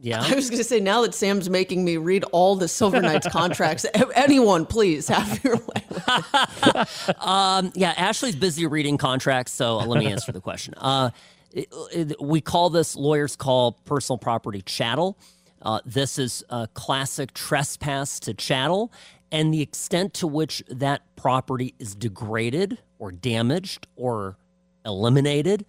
[0.01, 0.21] yeah.
[0.25, 3.27] I was going to say now that Sam's making me read all the Silver Knights
[3.31, 3.85] contracts,
[4.15, 5.83] anyone please have your way.
[7.19, 10.73] Um, yeah, Ashley's busy reading contracts, so let me answer the question.
[10.77, 11.11] Uh,
[11.51, 15.17] it- it- we call this lawyers call personal property chattel.
[15.61, 18.91] Uh, this is a classic trespass to chattel,
[19.31, 24.37] and the extent to which that property is degraded or damaged or
[24.85, 25.65] eliminated,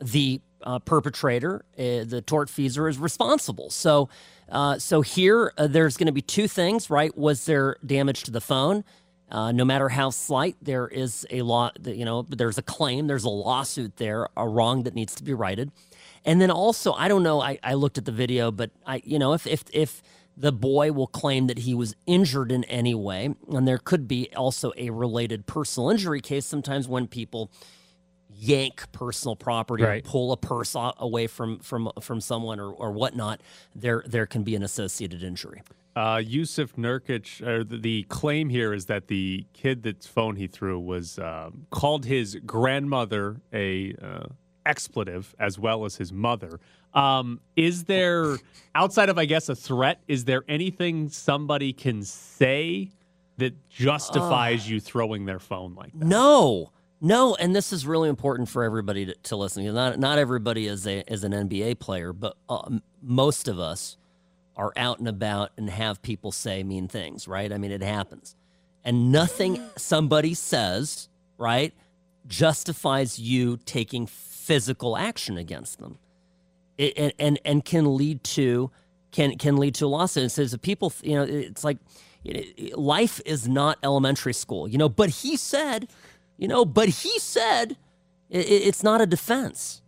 [0.00, 3.70] the uh, perpetrator, uh, the tortfeasor, is responsible.
[3.70, 4.08] So,
[4.48, 7.16] uh, so here uh, there's going to be two things, right?
[7.16, 8.84] Was there damage to the phone?
[9.30, 11.70] Uh, no matter how slight, there is a law.
[11.84, 15.34] You know, there's a claim, there's a lawsuit there, a wrong that needs to be
[15.34, 15.70] righted.
[16.24, 17.40] And then also, I don't know.
[17.40, 20.02] I, I looked at the video, but I, you know, if if if
[20.38, 23.34] the boy will claim that he was injured in any way.
[23.48, 27.50] And there could be also a related personal injury case sometimes when people
[28.38, 30.04] yank personal property Right.
[30.06, 33.40] or pull a purse a- away from from from someone or, or whatnot,
[33.74, 35.62] there there can be an associated injury.
[35.96, 40.46] Uh, Jusuf Nurkic, or the, the claim here is that the kid that's phone he
[40.46, 44.26] threw was um, called his grandmother a uh,
[44.64, 46.60] expletive as well as his mother.
[46.94, 48.36] Um, is there
[48.76, 50.00] outside of I guess a threat?
[50.06, 52.90] Is there anything somebody can say
[53.38, 56.06] that justifies you throwing their phone like that?
[56.06, 56.70] No,
[57.00, 59.64] no, and this is really important for everybody to, to listen.
[59.74, 63.96] Not not everybody is a is an NBA player, but uh, m- most of us
[64.56, 67.52] are out and about and have people say mean things, right?
[67.52, 68.34] I mean, it happens,
[68.84, 71.72] and nothing somebody says, right,
[72.26, 75.98] justifies you taking physical action against them,
[76.76, 78.70] it, and, and and can lead to
[79.12, 80.24] can can lead to a lawsuit.
[80.24, 81.78] It says people, you know, it's like
[82.24, 84.88] it- life is not elementary school, you know.
[84.88, 85.88] But he said,
[86.38, 87.76] you know, but he said
[88.30, 89.82] it, it's not a defense.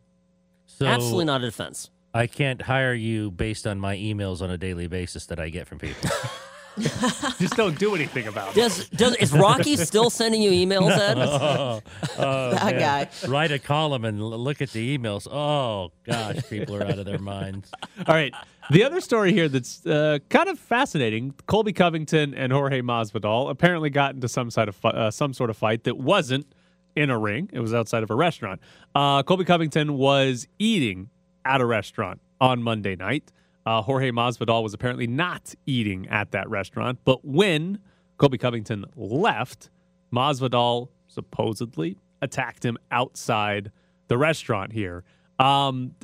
[0.66, 1.90] So Absolutely not a defense.
[2.12, 5.66] I can't hire you based on my emails on a daily basis that I get
[5.66, 6.10] from people.
[7.38, 8.54] Just don't do anything about it.
[8.54, 11.18] Does, does is Rocky still sending you emails, Ed?
[11.18, 11.80] Oh,
[12.18, 12.78] oh, That man.
[12.80, 13.08] guy.
[13.28, 15.26] Write a column and look at the emails.
[15.30, 17.70] Oh gosh, people are out of their minds.
[18.06, 18.32] All right.
[18.70, 23.90] The other story here that's uh, kind of fascinating: Colby Covington and Jorge Masvidal apparently
[23.90, 26.46] got into some side of fi- uh, some sort of fight that wasn't
[26.94, 27.50] in a ring.
[27.52, 28.60] It was outside of a restaurant.
[28.94, 31.10] Uh, Colby Covington was eating
[31.44, 33.32] at a restaurant on Monday night.
[33.66, 37.78] Uh, Jorge Masvidal was apparently not eating at that restaurant, but when
[38.16, 39.70] Colby Covington left,
[40.12, 43.70] Masvidal supposedly attacked him outside
[44.08, 45.04] the restaurant here.
[45.38, 45.94] Um,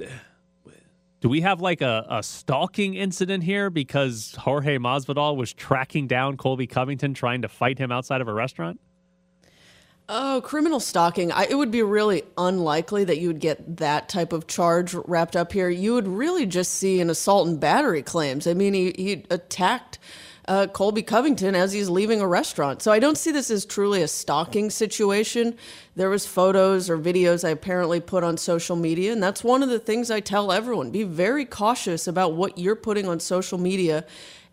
[1.20, 6.36] do we have like a, a stalking incident here because Jorge Masvidal was tracking down
[6.36, 8.80] Colby Covington trying to fight him outside of a restaurant?
[10.08, 11.32] Oh, criminal stalking.
[11.32, 15.34] I, it would be really unlikely that you would get that type of charge wrapped
[15.34, 15.68] up here.
[15.68, 18.46] You would really just see an assault and battery claims.
[18.46, 19.98] I mean, he, he attacked
[20.46, 22.82] uh, Colby Covington as he's leaving a restaurant.
[22.82, 25.56] So I don't see this as truly a stalking situation.
[25.96, 29.70] There was photos or videos I apparently put on social media, and that's one of
[29.70, 30.92] the things I tell everyone.
[30.92, 34.04] Be very cautious about what you're putting on social media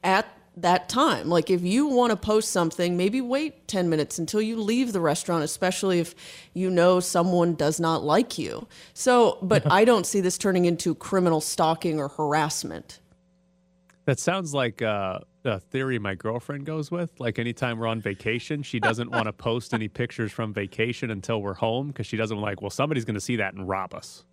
[0.04, 0.26] at
[0.58, 1.30] that time.
[1.30, 5.00] Like if you want to post something, maybe wait 10 minutes until you leave the
[5.00, 6.14] restaurant, especially if
[6.54, 8.68] you know someone does not like you.
[8.94, 13.00] So, but I don't see this turning into criminal stalking or harassment.
[14.06, 17.20] That sounds like uh, a theory my girlfriend goes with.
[17.20, 21.42] Like anytime we're on vacation, she doesn't want to post any pictures from vacation until
[21.42, 24.26] we're home because she doesn't like, well, somebody's going to see that and rob us.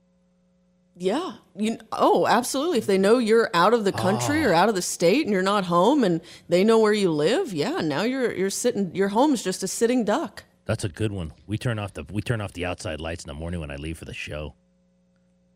[1.00, 1.32] Yeah.
[1.56, 2.76] You oh, absolutely.
[2.76, 4.58] If they know you're out of the country or ah.
[4.58, 7.80] out of the state and you're not home and they know where you live, yeah,
[7.80, 10.44] now you're you're sitting your home's just a sitting duck.
[10.66, 11.32] That's a good one.
[11.46, 13.76] We turn off the we turn off the outside lights in the morning when I
[13.76, 14.54] leave for the show.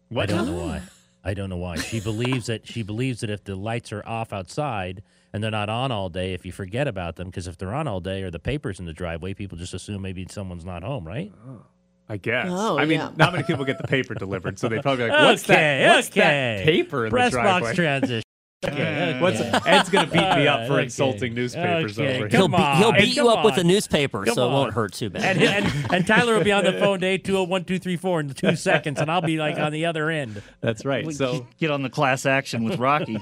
[0.08, 0.30] What?
[0.30, 0.82] I don't know why.
[1.22, 1.76] I don't know why.
[1.76, 5.02] She believes that she believes that if the lights are off outside
[5.34, 7.86] and they're not on all day, if you forget about them, because if they're on
[7.86, 11.06] all day or the papers in the driveway, people just assume maybe someone's not home,
[11.06, 11.30] right?
[11.46, 11.66] Oh.
[12.08, 12.48] I guess.
[12.50, 13.10] Oh, I mean, yeah.
[13.16, 15.94] not many people get the paper delivered, so they probably like, what's Okay, that?
[15.96, 16.20] What's okay.
[16.58, 17.74] that paper in Press the box driveway?
[17.74, 18.20] transition.
[18.66, 19.60] Okay, What's okay.
[19.70, 20.84] Ed's gonna beat me up for Okay.
[20.84, 22.38] insulting newspapers Okay, over come here.
[22.38, 24.68] He'll, be, he'll on, beat you come up with a newspaper, Come so it won't
[24.68, 24.72] on.
[24.72, 25.36] hurt too bad.
[25.36, 29.10] And, and, and Tyler will be on the phone to 820-1234 in two seconds, and
[29.10, 30.40] I'll be like on the other end.
[30.62, 31.04] That's right.
[31.04, 33.18] We So get on the class action with Rocky.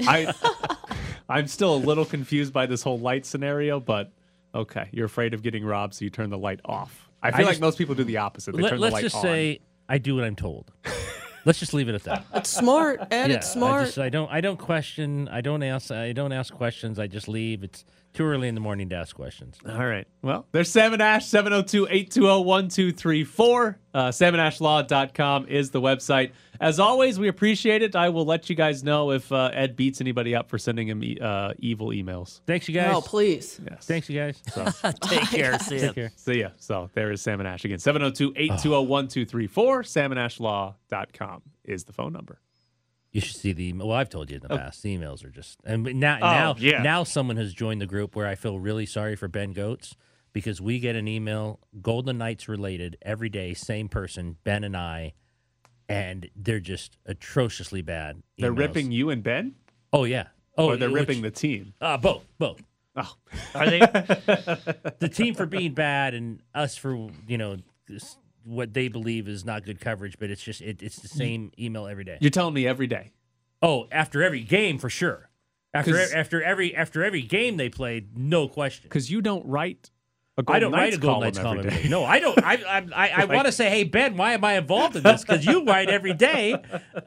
[0.00, 0.34] I,
[1.28, 4.10] I'm still a little confused by this whole light scenario, but
[4.52, 7.08] okay, you're afraid of getting robbed, so you turn the light off.
[7.22, 8.54] I feel I like just- most people do the opposite.
[8.56, 9.22] They Let, turn the us light just on.
[9.22, 10.72] say I do what I'm told.
[11.44, 12.24] let's just leave it at that.
[12.34, 13.82] It's smart, and yeah, it's smart.
[13.82, 14.30] I, just, I don't.
[14.30, 15.28] I don't question.
[15.28, 15.90] I don't ask.
[15.90, 16.98] I don't ask questions.
[16.98, 17.62] I just leave.
[17.62, 19.56] It's too early in the morning to ask questions.
[19.68, 20.06] All right.
[20.22, 23.78] Well, there's Sam and Ash, 702 820 1234.
[23.92, 26.32] Uh, samandashlaw.com is the website.
[26.60, 27.96] As always, we appreciate it.
[27.96, 31.02] I will let you guys know if uh, Ed beats anybody up for sending him
[31.02, 32.40] e- uh, evil emails.
[32.46, 32.92] Thanks, you guys.
[32.94, 33.60] Oh, please.
[33.68, 33.86] Yes.
[33.86, 34.42] Thanks, you guys.
[34.52, 34.64] So,
[35.02, 35.58] Take care.
[35.58, 35.80] See ya.
[35.86, 36.12] Take care.
[36.16, 37.78] so yeah, so there is Sam and Ash again.
[37.78, 39.82] 702 820 1234.
[39.82, 42.38] samandashlaw.com is the phone number.
[43.12, 43.68] You should see the.
[43.70, 43.88] email.
[43.88, 44.56] Well, I've told you in the Oh.
[44.56, 44.82] past.
[44.82, 45.58] The emails are just.
[45.64, 46.82] And now, Oh, now, yeah.
[46.82, 49.94] now, someone has joined the group where I feel really sorry for Ben Gotz
[50.32, 53.52] because we get an email, Golden Knights related, every day.
[53.54, 55.14] Same person, Ben and I,
[55.88, 58.22] and they're just atrociously bad.
[58.38, 59.56] They're ripping you and Ben?
[59.92, 60.28] Oh yeah.
[60.56, 61.74] Oh, or they're which- ripping the team?
[61.80, 62.62] Uh, both, both.
[62.94, 63.12] Oh.
[63.54, 63.78] Are they?
[64.98, 67.56] the team for being bad and us for you know
[67.88, 68.16] this,
[68.50, 71.16] what they believe is not good coverage, but it's just it, it's the mm.
[71.16, 72.18] same email every day.
[72.20, 73.12] You're telling me every day.
[73.62, 75.30] Oh, after every game for sure.
[75.72, 78.84] After 'Cause- after every after every game they played, no question.
[78.84, 79.90] Because you don't write
[80.36, 81.82] a I Golden don't write a Golden Knights column every every day.
[81.84, 81.90] day.
[81.90, 82.42] No, I don't.
[82.42, 85.02] I I I, I Like- want to say, hey Ben, why am I involved in
[85.02, 85.20] this?
[85.22, 86.56] Because you write every day,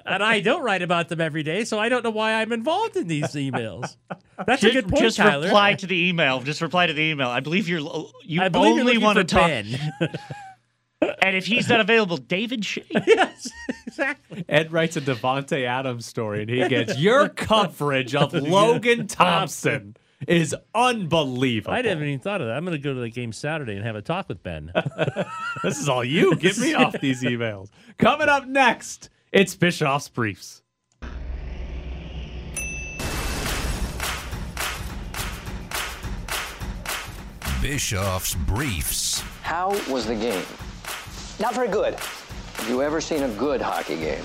[0.05, 2.95] and I don't write about them every day, so I don't know why I'm involved
[2.95, 3.97] in these emails.
[4.45, 5.45] That's just, a good point, just Tyler.
[5.47, 6.39] reply to the email.
[6.41, 7.27] Just reply to the email.
[7.29, 7.79] I believe you're
[8.23, 10.09] you I believe you're only looking want to for talk.
[11.07, 11.15] Ben.
[11.21, 12.85] and if he's not available, David Shea.
[13.07, 13.49] yes,
[13.87, 14.45] exactly.
[14.47, 19.95] Ed writes a Davante Adams story, and he gets your coverage of Logan Thompson
[20.27, 21.73] is unbelievable.
[21.73, 22.55] I haven't even thought of that.
[22.55, 24.71] I'm going to go to the game Saturday and have a talk with Ben.
[25.63, 26.35] This is all you.
[26.35, 27.69] Get me off these emails.
[27.97, 30.61] Coming up next, it's Bischoff's Briefs.
[37.61, 39.21] Bischoff's Briefs.
[39.41, 40.43] How was the game?
[41.43, 41.95] Not very good.
[41.95, 44.23] Have you ever seen a good hockey game?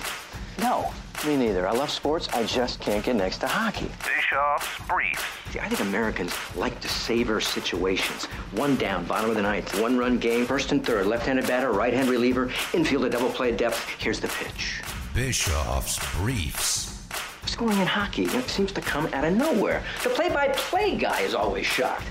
[0.61, 0.93] No,
[1.27, 1.67] me neither.
[1.67, 2.29] I love sports.
[2.29, 3.91] I just can't get next to hockey.
[4.05, 5.25] Bischoff's Briefs.
[5.51, 8.27] See, I think Americans like to savor situations.
[8.53, 11.73] One down, bottom of the ninth, one run game, first and third, left handed batter,
[11.73, 13.85] right hand reliever, infield a double play depth.
[13.99, 14.81] Here's the pitch.
[15.13, 17.05] Bischoff's Briefs.
[17.47, 19.83] Scoring in hockey it seems to come out of nowhere.
[20.05, 22.07] The play by play guy is always shocked.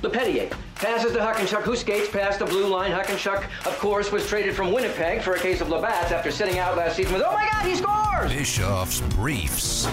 [0.00, 2.92] Lepetier passes to Huckenchuck, who skates past the blue line.
[2.92, 6.76] Huckenchuck, of course, was traded from Winnipeg for a case of Labatt's after sitting out
[6.76, 8.32] last season with, oh my God, he scores!
[8.32, 9.86] Bischoff's Briefs.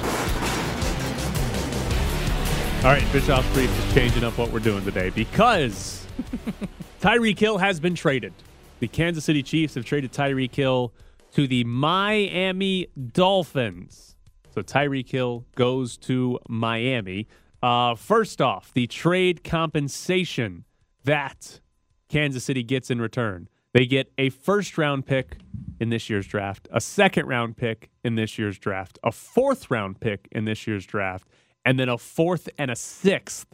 [2.83, 6.05] All right, Bischoff's Briefs is changing up what we're doing today because
[7.01, 8.33] Tyreek Hill has been traded.
[8.79, 10.93] The Kansas City Chiefs have traded Tyreek Hill
[11.31, 14.17] to the Miami Dolphins.
[14.53, 17.27] So Tyreek Hill goes to Miami.
[17.61, 20.65] Uh, first off, the trade compensation
[21.03, 21.59] that
[22.09, 23.47] Kansas City gets in return.
[23.73, 25.37] They get a first round pick
[25.79, 29.99] in this year's draft, a second round pick in this year's draft, a fourth round
[29.99, 31.27] pick in this year's draft,
[31.65, 33.47] and then a fourth and a sixth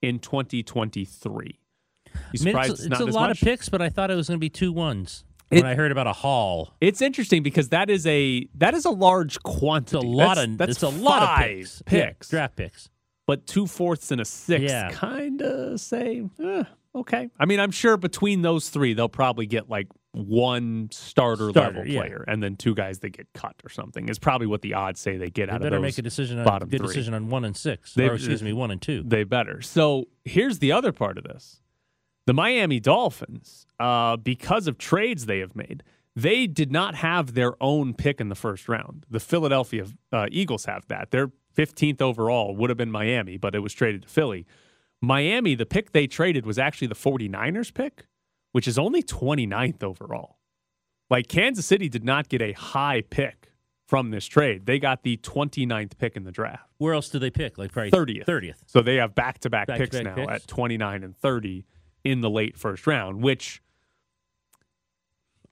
[0.00, 1.58] in 2023.
[2.06, 3.42] You I mean, surprised it's, it's, a lot much?
[3.42, 5.74] of picks, but I thought it was going to be two ones It- when I
[5.74, 6.74] heard about a haul.
[6.80, 9.96] It's interesting because that is a that is a large quantity.
[9.96, 11.82] It's a lot that's, of that's it's a lot of five picks.
[11.90, 12.28] Yeah, picks.
[12.28, 12.88] draft picks.
[13.26, 14.90] But two fourths and a sixth Yeah.
[14.90, 17.30] kind of say, eh, okay.
[17.38, 21.86] I mean, I'm sure between those three, they'll probably get like one starter, Starter, level
[21.92, 22.00] yeah.
[22.00, 24.08] player and then two guys that get cut or something.
[24.08, 25.64] Is probably what the odds say they get They out of it.
[25.64, 26.78] They better make a decision on bottom three.
[26.78, 27.94] decision on one and six.
[27.94, 29.02] They- or excuse me, one and two.
[29.04, 29.60] They better.
[29.60, 31.60] So here's the other part of this:
[32.26, 35.82] the Miami Dolphins, uh, because of trades they have made,
[36.14, 39.04] they did not have their own pick in the first round.
[39.10, 41.10] The Philadelphia uh, Eagles have that.
[41.10, 44.46] Their 15th overall would have been Miami, but it was traded to Philly.
[45.00, 48.06] Miami, the pick they traded was actually the 49ers pick,
[48.52, 50.38] which is only 29th overall.
[51.10, 53.52] Like Kansas City did not get a high pick
[53.86, 54.64] from this trade.
[54.64, 56.68] They got the 29th pick in the draft.
[56.78, 57.58] Where else do they pick?
[57.58, 58.24] Like probably 30th.
[58.24, 58.54] 30th.
[58.66, 60.44] So they have back to back picks Back-to-back now picks.
[60.44, 61.66] at 29 and 30
[62.02, 63.60] in the late first round, which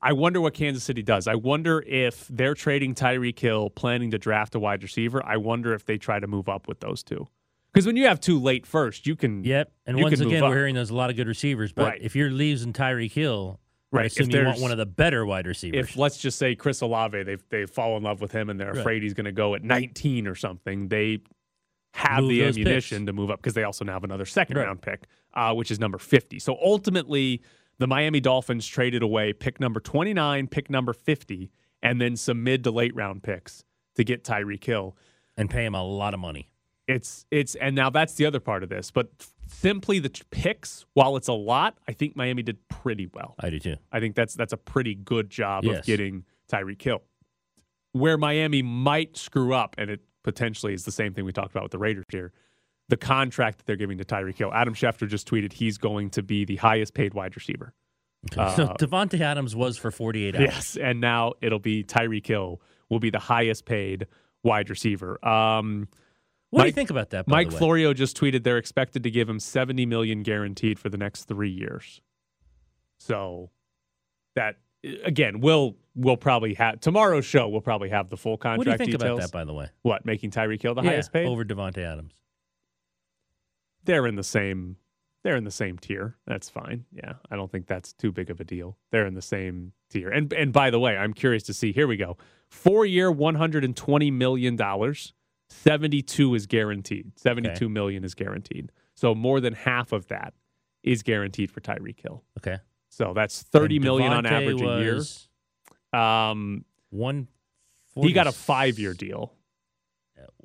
[0.02, 1.28] I wonder what Kansas City does.
[1.28, 5.24] I wonder if they're trading Tyreek Hill, planning to draft a wide receiver.
[5.24, 7.28] I wonder if they try to move up with those two.
[7.72, 9.44] Because when you have two late first, you can.
[9.44, 9.72] Yep.
[9.86, 11.72] And once again, we're hearing there's a lot of good receivers.
[11.72, 12.00] But Right.
[12.02, 13.60] if you're losing Tyreek Hill,
[13.92, 15.90] I Right, assume if you want one of the better wide receivers.
[15.90, 18.72] If let's just say Chris Olave, they they fall in love with him and they're
[18.72, 18.78] Right.
[18.78, 20.88] afraid he's going to go at 19 or something.
[20.88, 21.20] They
[21.94, 23.06] have Move the ammunition picks.
[23.06, 24.64] to move up because they also now have another second Right.
[24.66, 26.38] round pick, uh, which is number 50.
[26.38, 27.42] So ultimately,
[27.78, 31.50] the Miami Dolphins traded away pick number 29, pick number 50,
[31.82, 33.64] and then some mid to late round picks
[33.96, 34.96] to get Tyreek Hill.
[35.36, 36.50] and pay him a lot of money.
[36.86, 39.08] It's it's and now that's the other part of this, but
[39.48, 43.34] simply the picks, while it's a lot, I think Miami did pretty well.
[43.40, 43.76] I do too.
[43.90, 47.02] I think that's that's a pretty good job of getting Tyreek Hill.
[47.92, 51.62] Where Miami might screw up, and it potentially is the same thing we talked about
[51.64, 52.32] with the Raiders here,
[52.92, 54.52] the contract that they're giving to Tyreek Hill.
[54.52, 57.72] Adam Schefter just tweeted he's going to be the highest paid wide receiver.
[58.30, 58.52] Okay.
[58.56, 60.42] so Uh, Davante Adams was for 48 hours.
[60.44, 64.06] Yes, and now it'll be Tyreek Hill will be the highest paid
[64.44, 65.18] wide receiver.
[65.26, 65.88] Um,
[66.50, 67.24] What do you think about that?
[67.24, 67.58] By Mike the way?
[67.60, 71.48] Florio just tweeted they're expected to give him 70 million guaranteed for the next 3
[71.48, 72.02] years.
[72.98, 73.50] So
[74.36, 74.56] that
[75.04, 78.70] again, we'll we'll probably have tomorrow's show we'll probably have the full contract What do
[78.72, 79.18] you think details.
[79.18, 79.32] about that?
[79.32, 81.26] By the way, What, making Tyreek Hill the Yeah, highest paid?
[81.26, 82.12] over Davante Adams.
[83.84, 84.76] They're in the same
[85.22, 86.16] they're in the same tier.
[86.26, 86.84] That's fine.
[86.92, 87.14] Yeah.
[87.30, 88.76] I don't think that's too big of a deal.
[88.90, 90.10] They're in the same tier.
[90.10, 91.72] And and by the way, I'm curious to see.
[91.72, 92.16] Here we go.
[92.50, 95.12] 4-year 120 million dollars.
[95.48, 97.18] 72 is guaranteed.
[97.18, 98.72] Seventy-two million is guaranteed.
[98.94, 100.32] So more than half of that
[100.82, 102.24] is guaranteed for Tyreek Hill.
[102.38, 102.58] Okay.
[102.88, 105.98] So that's thirty And million on average a year.
[105.98, 107.28] Um One.
[107.94, 109.34] he got a 5-year deal.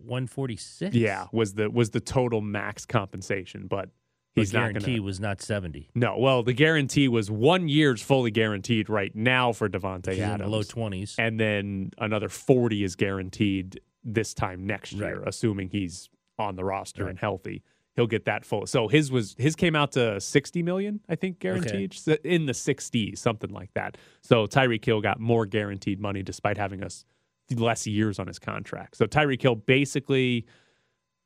[0.08, 0.96] One forty six.
[0.96, 3.90] Yeah, was the was the total max compensation, but
[4.36, 5.04] he's the not guarantee going to.
[5.04, 5.90] was not seventy.
[5.96, 10.28] No, well, the guarantee was one year's fully guaranteed right now for Davante He's in
[10.28, 10.52] the Adams.
[10.52, 11.16] low twenties.
[11.20, 15.28] and then another 40 is guaranteed this time next year, Right.
[15.28, 17.10] assuming he's on the roster Right.
[17.12, 17.64] and healthy.
[17.96, 18.68] He'll get that full.
[18.68, 22.54] So his was his came out to 60 million, I think, guaranteed So in the
[22.54, 23.98] 60s, something like that.
[24.22, 27.06] So Tyreek Hill got more guaranteed money despite having us
[27.56, 28.98] less years on his contract.
[28.98, 30.46] So Tyreek Hill basically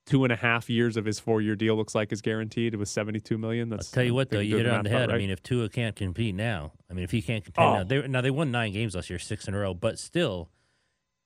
[0.05, 2.73] two and a half years of his four year deal looks like is guaranteed.
[2.73, 3.69] It was 72 million.
[3.69, 5.11] That's Tell you what, though, you hit it on the head.
[5.11, 7.73] I mean, if Tua can't compete now, I mean, if he can't compete Oh.
[7.77, 9.73] now, they, now they won nine games last year, six in a row.
[9.73, 10.49] But still,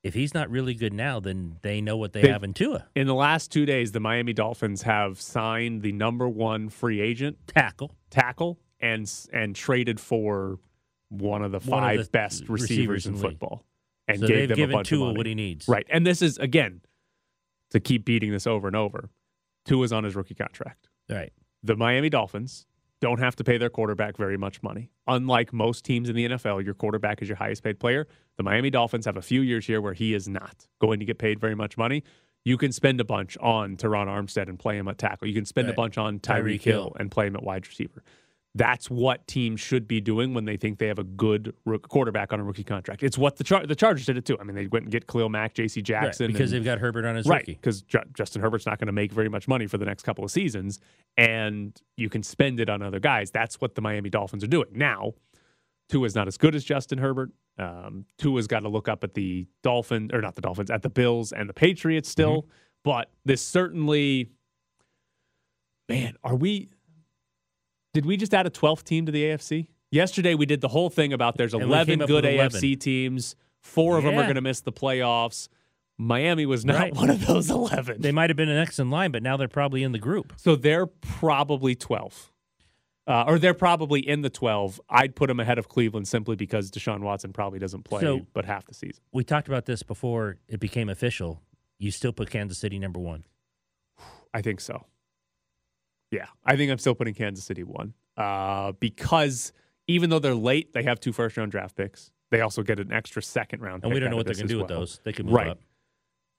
[0.03, 2.87] if he's not really good now, then they know what they They've- in Tua.
[2.95, 7.37] In the last two days, the Miami Dolphins have signed the number one free agent
[7.47, 10.59] tackle, tackle, and and traded for
[11.09, 13.65] one of the One of five the best receivers receivers, in in football,
[14.07, 15.17] and So gave them given a bunch Tua of money.
[15.17, 15.67] what he needs.
[15.67, 16.81] Right, and this is again
[17.71, 19.09] to keep beating this over and over.
[19.65, 20.87] Tua's on his rookie contract.
[21.09, 21.33] Right.
[21.63, 22.67] The Miami Dolphins
[23.01, 24.91] don't have to pay their quarterback very much money.
[25.07, 28.07] Unlike most teams in the NFL, your quarterback is your highest paid player.
[28.37, 31.17] The Miami Dolphins have a few years here where he is not going to get
[31.17, 32.03] paid very much money.
[32.43, 35.27] You can spend a bunch on Terron Armstead and play him at tackle.
[35.27, 36.95] You can spend a bunch on Tyreek Hill.
[36.99, 38.03] and play him at wide receiver.
[38.57, 42.31] That's what teams should be doing when they think they have a good rook- quarterback
[42.31, 43.03] on a rookie contract.
[43.03, 44.37] It's what the Char- the Chargers did it too.
[44.39, 45.81] I mean, they went and get Khalil Mack, J.C.
[45.81, 47.55] Jackson, because and- they've got Herbert on his right, rookie.
[47.55, 50.31] because Justin Herbert's not going to make very much money for the next couple of
[50.31, 50.79] seasons,
[51.17, 53.29] and you can spend it on other guys.
[53.29, 55.11] That's what the Miami Dolphins are doing now.
[55.89, 57.31] Tua's not as good as Justin Herbert.
[57.59, 60.89] Um, Tua's got to look up at the Dolphins, or not the Dolphins, at the
[60.89, 62.43] Bills and the Patriots still.
[62.43, 62.49] Mm-hmm.
[62.85, 64.29] But this certainly,
[65.89, 66.69] man, are we?
[67.95, 69.67] Did we just add a 12th team to the AFC?
[69.89, 72.59] Yesterday we did the whole thing about there's And 11 good 11.
[72.59, 73.37] AFC teams.
[73.61, 75.47] Four of them are going to miss the playoffs.
[75.97, 76.93] Miami was not Right.
[76.93, 78.01] one of those 11.
[78.01, 80.33] They might have been an X in line, but now they're probably in the group.
[80.35, 82.33] So they're probably 12.
[83.07, 84.81] Uh, or they're probably in the 12.
[84.89, 88.43] I'd put them ahead of Cleveland simply because Deshaun Watson probably doesn't play So- but
[88.43, 89.01] half the season.
[89.13, 91.41] We talked about this before it became official.
[91.79, 93.23] You still put Kansas City number one.
[94.33, 94.85] I think so.
[96.15, 99.53] Yeah, I think I'm still putting Kansas City one uh, because
[99.87, 102.11] even though they're late, they have two first round draft picks.
[102.31, 103.83] They also get an extra second round.
[103.83, 104.99] And we don't know what gonna as do with those.
[105.03, 105.47] They can move right.
[105.49, 105.59] up.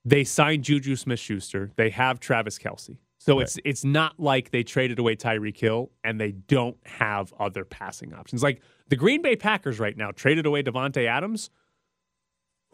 [0.05, 1.71] They signed Juju Smith Schuster.
[1.75, 2.97] They have Travis Kelce.
[3.19, 3.43] So Right.
[3.43, 8.13] it's it's not like they traded away Tyreek Hill and they don't have other passing
[8.13, 8.43] options.
[8.43, 11.49] Like the Green Bay Packers right now traded away Davante Adams.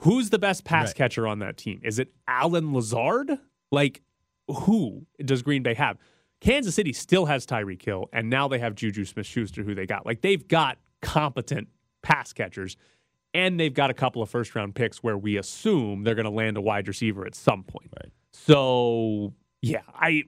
[0.02, 0.96] Who's the best pass Right.
[0.96, 1.80] catcher on that team?
[1.84, 3.40] Is it Allen Lazard?
[3.72, 4.02] Like
[4.48, 5.98] who does Green Bay have?
[6.44, 9.86] Kansas City still has Tyreek Hill, and now they have Juju Smith Schuster, who they
[9.86, 10.06] got.
[10.06, 11.70] Like they've got competent
[12.02, 12.76] pass catchers,
[13.34, 16.32] and they've got a couple of first round picks where we assume they're going to
[16.32, 17.90] land a wide receiver at some point.
[17.98, 18.12] Right.
[18.32, 20.24] So yeah, I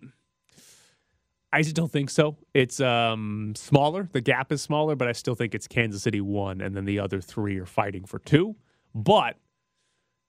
[1.52, 2.38] I just don't think so.
[2.54, 4.08] It's um smaller.
[4.14, 7.00] The gap is smaller, but I still think it's Kansas City one, and then the
[7.00, 8.56] other three are fighting for two.
[8.94, 9.36] But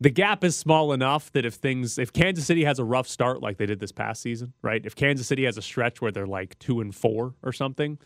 [0.00, 3.40] the gap is small enough that if things if Kansas City has a rough start
[3.42, 4.84] like they did this past season, right?
[4.84, 7.98] If Kansas City has a stretch where they're like two and four or something,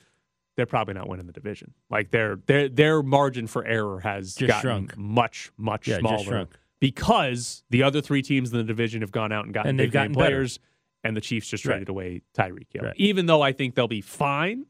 [0.57, 1.75] they're probably not winning the division.
[1.91, 4.97] Like their their their margin for error has Just gotten shrunk.
[4.97, 6.59] much much Yeah, smaller shrunk.
[6.81, 9.93] because the other three teams in the division have gone out and gotten And big
[9.93, 10.27] gotten better.
[10.29, 10.59] players,
[11.03, 11.73] and the Chiefs just Right.
[11.75, 12.85] traded away Tyreek Hill.
[12.85, 12.95] Right.
[12.97, 14.67] Even though I think they'll be fine,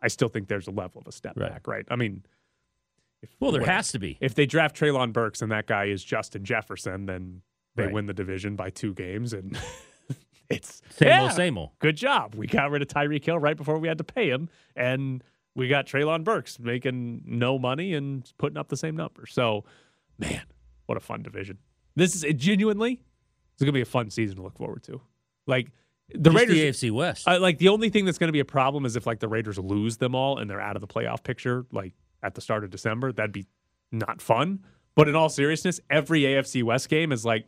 [0.00, 1.50] I still think there's a level of a step Right.
[1.50, 1.66] back.
[1.66, 1.86] Right?
[1.90, 2.22] I mean.
[3.22, 4.18] If, Well, there has to be.
[4.20, 7.42] If they draft Treylon Burks and that guy is Justin Jefferson, then
[7.76, 7.92] they Right.
[7.92, 9.56] win the division by two games, and
[10.50, 11.70] it's Same yeah, old, same old.
[11.78, 12.34] Good job.
[12.34, 15.22] We got rid of Tyreek Hill right before we had to pay him, and
[15.54, 19.26] we got Treylon Burks making no money and putting up the same number.
[19.26, 19.64] So,
[20.18, 20.42] man,
[20.86, 21.58] what a fun division.
[21.94, 23.00] This is it genuinely.
[23.54, 25.00] It's gonna be a fun season to look forward to.
[25.46, 25.68] Like
[26.14, 27.26] the Just Raiders, the AFC West.
[27.28, 29.28] uh, like the only thing that's going to be a problem is if like the
[29.28, 32.64] Raiders lose them all and they're out of the playoff picture, like at the start
[32.64, 33.12] of December.
[33.12, 33.46] That'd be
[33.90, 34.64] not fun.
[34.94, 37.46] But in all seriousness, every AFC West game is like,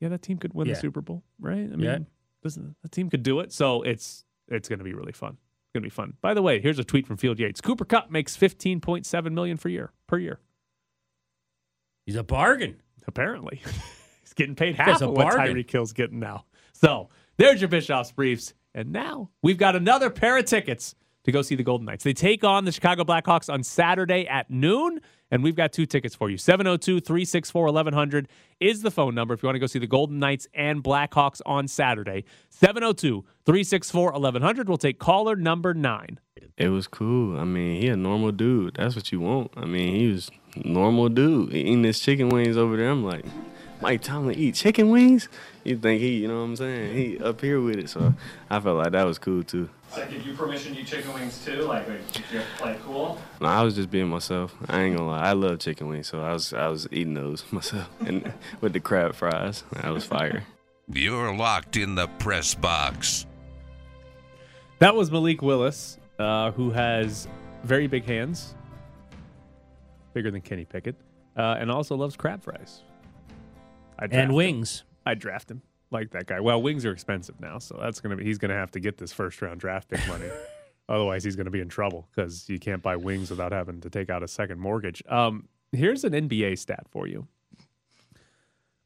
[0.00, 0.74] yeah, that team could win Yeah.
[0.74, 1.58] the Super Bowl, right?
[1.58, 1.98] I mean, Yeah.
[2.42, 3.52] this, that team could do it.
[3.52, 5.36] So it's it's going to be really fun.
[5.64, 6.14] It's going to be fun.
[6.20, 7.60] By the way, here's a tweet from Field Yates.
[7.60, 10.40] Cooper Kupp makes 15.7 million per year per year.
[12.06, 12.80] He's a bargain.
[13.06, 13.62] Apparently,
[14.22, 15.56] he's getting paid half of what bargain.
[15.56, 16.44] Tyreek Hill's getting now.
[16.72, 20.94] So there's your Bischoff's briefs, and now we've got another pair of tickets
[21.32, 22.04] to go see the Golden Knights.
[22.04, 25.00] They take on the Chicago Blackhawks on Saturday at noon,
[25.30, 26.36] and we've got two tickets for you.
[26.36, 28.28] 702 364 1100
[28.58, 31.40] is the phone number if you want to go see the Golden Knights and Blackhawks
[31.46, 32.24] on Saturday.
[32.48, 34.68] 702 364 1100.
[34.68, 36.18] We'll take caller number nine.
[36.56, 37.38] It was cool.
[37.38, 38.74] I mean, he a normal dude.
[38.74, 39.52] That's what you want.
[39.56, 42.90] I mean, he was normal dude eating his chicken wings over there.
[42.90, 43.24] I'm like,
[43.80, 45.28] Mike Tomlin eat chicken wings.
[45.64, 46.96] You think he, you know what I'm saying?
[46.96, 47.88] He up here with it.
[47.88, 48.14] So
[48.48, 49.68] I felt like that was cool too.
[49.92, 51.62] So give you permission to eat chicken wings too?
[51.62, 53.20] Like, like did you play cool?
[53.40, 54.54] No, I was just being myself.
[54.68, 55.20] I ain't gonna lie.
[55.20, 58.80] I love chicken wings, so I was I was eating those myself, and with the
[58.80, 60.44] crab fries, that was fire.
[60.92, 63.26] You're locked in the press box.
[64.80, 67.28] That was Malik Willis, uh, who has
[67.64, 68.54] very big hands,
[70.14, 70.96] bigger than Kenny Pickett,
[71.36, 72.82] uh, and also loves crab fries.
[74.10, 74.84] And wings.
[75.04, 76.40] I draft him like that guy.
[76.40, 79.12] Well, wings are expensive now, so that's gonna be he's gonna have to get this
[79.12, 80.26] first round draft pick money.
[80.88, 84.10] Otherwise, he's gonna be in trouble because you can't buy wings without having to take
[84.10, 85.02] out a second mortgage.
[85.08, 87.26] Um, here's an NBA stat for you.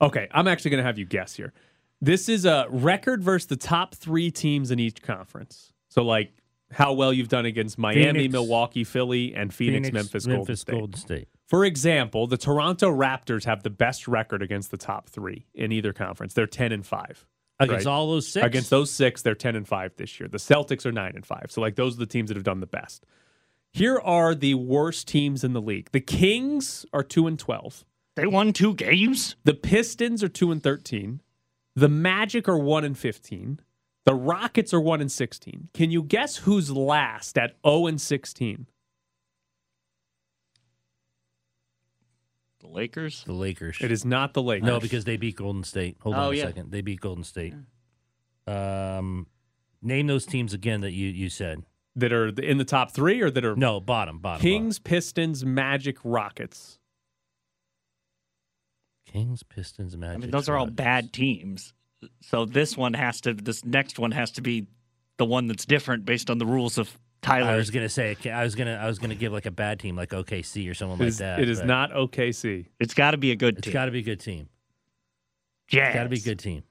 [0.01, 1.53] Okay, I'm actually gonna have you guess here.
[2.01, 5.73] This is a record versus the top three teams in each conference.
[5.89, 6.33] So, like
[6.71, 10.57] how well you've done against Miami, Phoenix- Milwaukee, Philly, and Phoenix, Phoenix, Memphis, Memphis, Golden
[10.57, 10.73] State.
[10.73, 11.29] Golden State.
[11.55, 15.93] For example, the Toronto Raptors have the best record against the top three in either
[15.93, 16.35] conference.
[16.35, 17.25] They're ten and five.
[17.61, 18.45] Against all those six?
[18.45, 20.29] Against those six, they're ten and five this year.
[20.29, 21.53] The Celtics are nine and five.
[21.53, 23.07] So, like, those are the teams that have done the best.
[23.73, 25.91] Here are the worst teams in the league.
[25.93, 27.85] The Kings are two and twelve.
[28.17, 29.37] They won two games.
[29.45, 31.21] The Pistons are two and thirteen.
[31.77, 33.61] The Magic are one and fifteen.
[34.07, 35.69] The Rockets are one and sixteen.
[35.73, 38.67] Can you guess who's last at zero and sixteen?
[42.65, 43.23] The Lakers.
[43.25, 43.77] The Lakers.
[43.83, 44.67] It is not the Lakers.
[44.67, 45.99] No, because they beat Golden State.
[46.01, 46.45] Hold Oh, on a yeah.
[46.47, 46.71] second.
[46.71, 47.55] They beat Golden State.
[48.47, 49.27] Um,
[49.83, 51.63] name those teams again that you, you said.
[51.97, 54.41] that are in the top three or that are No, bottom, bottom.
[54.41, 56.79] Kings, Pistons, Magic, Rockets.
[59.07, 60.17] Kings, Pistons, Magic.
[60.17, 61.73] I mean, those are all bad teams.
[62.23, 63.35] So this one has to.
[63.35, 64.67] This next one has to be
[65.19, 67.51] the one that's different based on the rules of Tyler.
[67.53, 69.97] I was gonna say I was gonna I was gonna give like a bad team
[69.97, 71.41] like OKC or someone It like that.
[71.41, 72.67] it is not OKC.
[72.79, 73.73] It's got to be a good It's team.
[73.73, 74.49] got to be a good team.
[75.69, 75.95] Jazz.
[75.95, 76.63] Got to be a good team.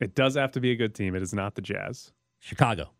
[0.00, 1.14] It does have to be a good team.
[1.14, 2.12] It is not the Jazz.
[2.38, 2.90] Chicago.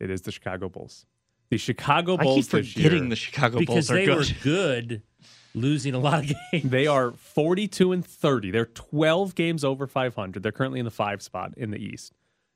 [0.00, 1.06] It is the Chicago Bulls.
[1.50, 4.16] The Chicago I Bulls keep this forgetting year, the Chicago because Bulls are they good.
[4.18, 5.02] were good,
[5.54, 6.70] losing a lot of games.
[6.70, 8.50] they are 42 and 30.
[8.50, 10.42] They're 12 games over 500.
[10.42, 12.12] They're currently in the five spot in the East.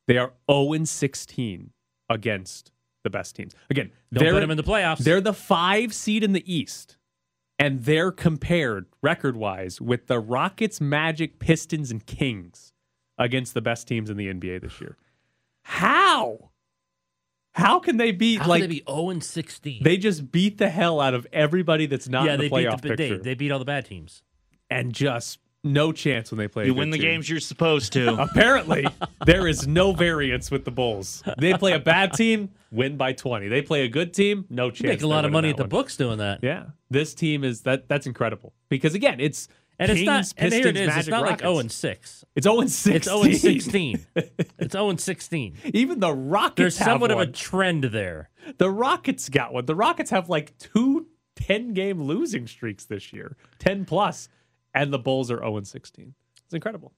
[0.09, 1.71] They are 0 and 16
[2.09, 2.73] against
[3.03, 3.55] the best teams.
[3.71, 4.99] Again, Don't they're put them in the playoffs.
[4.99, 6.97] They're the five seed in the East,
[7.59, 12.73] and they're compared record wise with the Rockets, Magic, Pistons, and Kings
[13.19, 14.97] against the best teams in the NBA this year.
[15.65, 16.51] How?
[17.55, 19.83] How can they beat How like they be zero and sixteen?
[19.83, 22.69] they just beat the hell out of everybody that's not yeah, in the they beat
[22.69, 24.23] playoff the, picture, they, they beat all the bad teams.
[24.71, 26.65] and just no chance when they play.
[26.65, 27.07] a You good win the team.
[27.07, 28.15] games you're supposed to.
[28.23, 28.87] Apparently,
[29.27, 31.23] there is no variance with the Bulls.
[31.39, 33.49] They play a bad team, win by 20.
[33.49, 34.81] They play a good team, no chance.
[34.83, 35.71] You make a lot of money at the one.
[35.71, 36.41] books doing that.
[36.43, 37.89] Yeah, this team is that.
[37.89, 39.49] That's incredible because again, it's
[39.79, 40.17] And it's not.
[40.17, 40.87] Kings, And here it Pistons, is.
[40.89, 41.43] It's Magic, not like Rockets.
[41.43, 42.25] zero and six.
[42.35, 42.97] It's 0 and 16.
[42.97, 44.07] It's zero and sixteen.
[44.59, 45.57] it's zero and sixteen.
[45.67, 48.31] Even the Rockets There's have somewhat of a trend there.
[48.59, 49.67] The Rockets got one.
[49.67, 51.07] The Rockets have like two
[51.37, 54.29] 10 game losing streaks this year, 10 plus,
[54.75, 56.15] and the Bulls are 0 and 16.
[56.45, 56.93] It's incredible.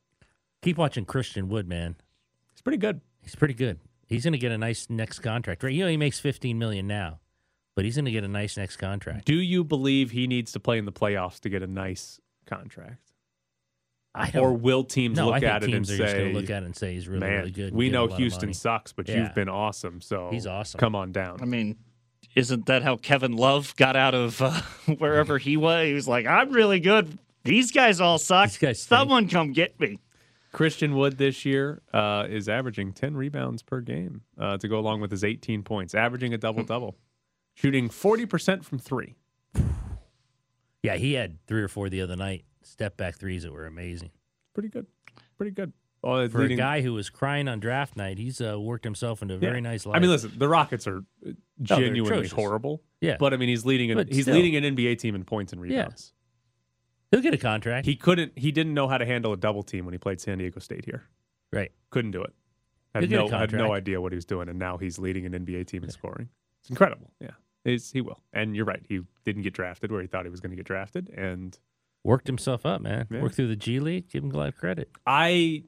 [0.62, 1.96] Keep watching Christian Wood, man.
[2.54, 3.00] He's pretty good.
[3.22, 3.80] He's pretty good.
[4.06, 5.62] He's going to get a nice next contract.
[5.62, 5.72] Right?
[5.72, 7.20] You know, he makes 15 million now,
[7.74, 9.24] but he's going to get a nice next contract.
[9.26, 13.12] Do you believe he needs to play in the playoffs to get a nice contract?
[14.14, 16.14] I don't, Or will teams no, look I think at it and teams are just
[16.14, 17.74] going say, to look at it and say he's really, man, really good.
[17.74, 19.22] we know a lot of Houston sucks, but Yeah.
[19.24, 20.00] you've been awesome.
[20.00, 20.78] So He's awesome.
[20.78, 21.38] Come on down.
[21.42, 21.76] I mean,
[22.36, 24.52] isn't that how Kevin Love got out of uh,
[24.98, 25.86] wherever he was?
[25.86, 27.18] He was like, "I'm really good.
[27.44, 28.48] These guys all suck.
[28.48, 28.80] These guys.
[28.82, 29.98] Someone come get me."
[30.52, 35.00] Christian Wood this year uh, is averaging 10 rebounds per game uh, to go along
[35.00, 36.96] with his 18 points, averaging a double double,
[37.54, 39.16] shooting 40% from three.
[40.82, 42.44] Yeah, he had three or four the other night.
[42.62, 44.10] Step back threes that were amazing.
[44.54, 44.86] Pretty good.
[45.36, 45.72] Pretty good.
[46.02, 49.22] Oh, For leading- a guy who was crying on draft night, he's uh, worked himself
[49.22, 49.48] into a Yeah.
[49.48, 49.96] very nice life.
[49.96, 51.34] I mean, listen, the Rockets are uh, they're
[51.78, 52.32] genuinely atrocious.
[52.32, 52.82] horrible.
[53.00, 53.16] Yeah.
[53.18, 53.90] but I mean, he's leading.
[53.90, 54.34] An, But he's still.
[54.34, 56.12] leading an NBA team in points and rebounds.
[57.14, 57.86] He'll get a contract.
[57.86, 58.32] He couldn't.
[58.36, 60.84] He didn't know how to handle a double team when he played San Diego State
[60.84, 61.04] here.
[61.52, 61.70] right.
[61.90, 62.32] Couldn't do it.
[62.94, 64.98] Had He'll get a no had no idea what he was doing, and now he's
[64.98, 66.28] leading an NBA team in scoring.
[66.60, 67.10] It's incredible.
[67.20, 67.30] Yeah,
[67.64, 68.20] he's, he will.
[68.32, 68.84] And you're right.
[68.88, 71.58] He didn't get drafted where he thought he was going to get drafted, and
[72.04, 73.06] Worked himself up, man.
[73.10, 73.22] Yeah.
[73.22, 74.10] Worked through the G League.
[74.10, 74.90] Give him a lot of credit.
[75.06, 75.64] I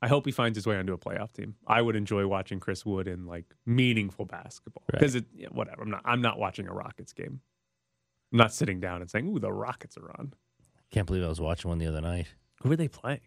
[0.00, 1.54] I hope he finds his way onto a playoff team.
[1.66, 4.98] I would enjoy watching Chris Wood in like meaningful basketball Right.
[4.98, 5.82] because it yeah, whatever.
[5.82, 7.40] I'm not I'm not watching a Rockets game.
[8.32, 10.32] I'm not sitting down and saying, "Ooh, the Rockets are on."
[10.92, 12.26] Can't believe I was watching one the other night.
[12.62, 13.20] Who are they playing?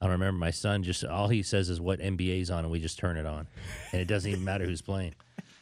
[0.00, 0.38] I don't remember.
[0.38, 3.26] My son just all he says is what NBA's on, and we just turn it
[3.26, 3.46] on,
[3.92, 5.14] and it doesn't even matter who's playing.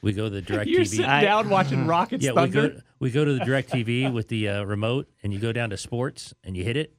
[0.02, 0.66] We go to the DirecTV.
[0.66, 0.86] You're TV.
[0.88, 4.64] sitting down watching Rockets yeah, we go we go to the DirecTV with the uh,
[4.64, 6.92] remote, and you go down to sports, and you hit it,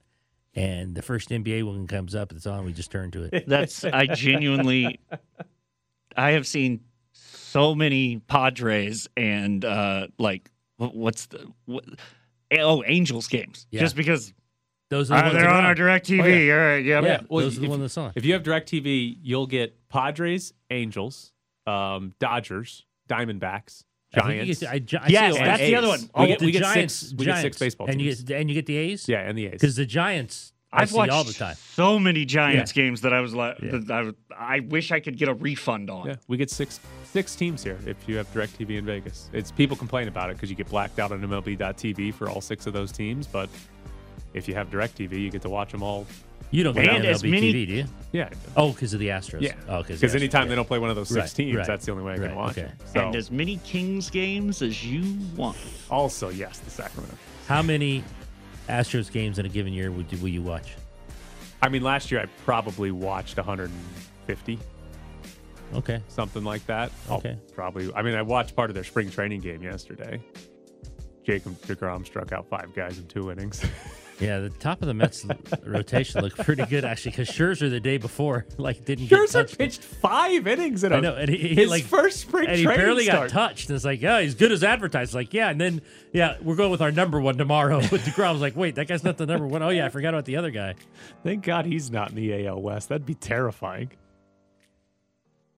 [0.56, 2.64] And the first NBA one comes up, it's on.
[2.66, 3.44] We just turn to it.
[3.48, 5.00] That's I genuinely
[6.16, 6.80] I have seen
[7.12, 11.84] so many Padres and uh like what's the what,
[12.58, 13.82] oh Angels games Yeah.
[13.82, 14.34] just because
[14.90, 16.24] Those are the uh, ones they're that on our DirecTV.
[16.24, 16.54] Oh, yeah.
[16.54, 17.02] All right, yeah.
[17.02, 18.12] Yeah, Well, those are the if- ones that's on.
[18.16, 21.32] If you have DirecTV, you'll get Padres, Angels,
[21.66, 23.84] um, Dodgers, Diamondbacks,
[24.14, 24.60] I Giants.
[24.60, 25.92] get- I ju- I Yes, see that's and the other A's.
[25.92, 26.00] one.
[26.02, 27.14] We Oh, get, the we get Giants, six.
[27.14, 27.58] We get six Giants.
[27.60, 28.20] baseball and teams.
[28.22, 29.10] you get and you get the A's.
[29.10, 29.52] yeah, and the A's.
[29.54, 31.56] because the Giants I I've see watched all the time.
[31.56, 33.80] so many Giants games that I was like, Yeah.
[33.90, 36.08] I, I wish I could get a refund on.
[36.08, 39.30] Yeah, we get six six teams here if you have DirecTV in Vegas.
[39.34, 42.68] It's people complain about it because you get blacked out on MLB.TV for all six
[42.68, 43.50] of those teams, but
[44.36, 46.06] if you have DirecTV, you get to watch them all.
[46.52, 47.86] You don't get And on as MLB many- TV, do you?
[48.12, 49.42] Yeah, Oh, because of the Astros.
[49.42, 49.54] yeah.
[49.68, 51.86] Oh, because because anytime they don't play one of those six Right, teams, right, that's
[51.86, 52.68] the only way I can watch okay.
[52.68, 52.72] it.
[52.94, 55.58] So And as many Kings games as you want.
[55.90, 57.16] also, yes, the Sacramento.
[57.48, 58.04] How many
[58.70, 60.76] Astros games in a given year would will you watch?
[61.62, 64.60] I mean, last year I probably watched 150,
[65.74, 66.02] Okay.
[66.08, 66.92] something like that.
[67.10, 67.38] I'll Okay.
[67.54, 67.92] probably.
[67.96, 70.22] I mean, I watched part of their spring training game yesterday.
[71.26, 73.64] Jacob Degrom struck out five guys in two innings.
[74.20, 75.26] Yeah, the top of the Mets
[75.66, 79.58] rotation looked pretty good actually because Scherzer the day before like didn't get Scherzer touched.
[79.58, 82.58] pitched five innings in a, I know, and he, he his like first spring and
[82.58, 83.30] he barely start.
[83.32, 83.70] got touched.
[83.70, 85.14] And it's like, yeah, he's good as advertised.
[85.14, 85.82] Like, yeah, and then
[86.14, 89.18] yeah, we're going with our number one tomorrow with was like, wait, that guy's not
[89.18, 89.62] the number one.
[89.62, 90.76] Oh yeah, I forgot about the other guy.
[91.24, 92.90] Thank God he's not in the AL West.
[92.90, 93.92] That'd be terrifying.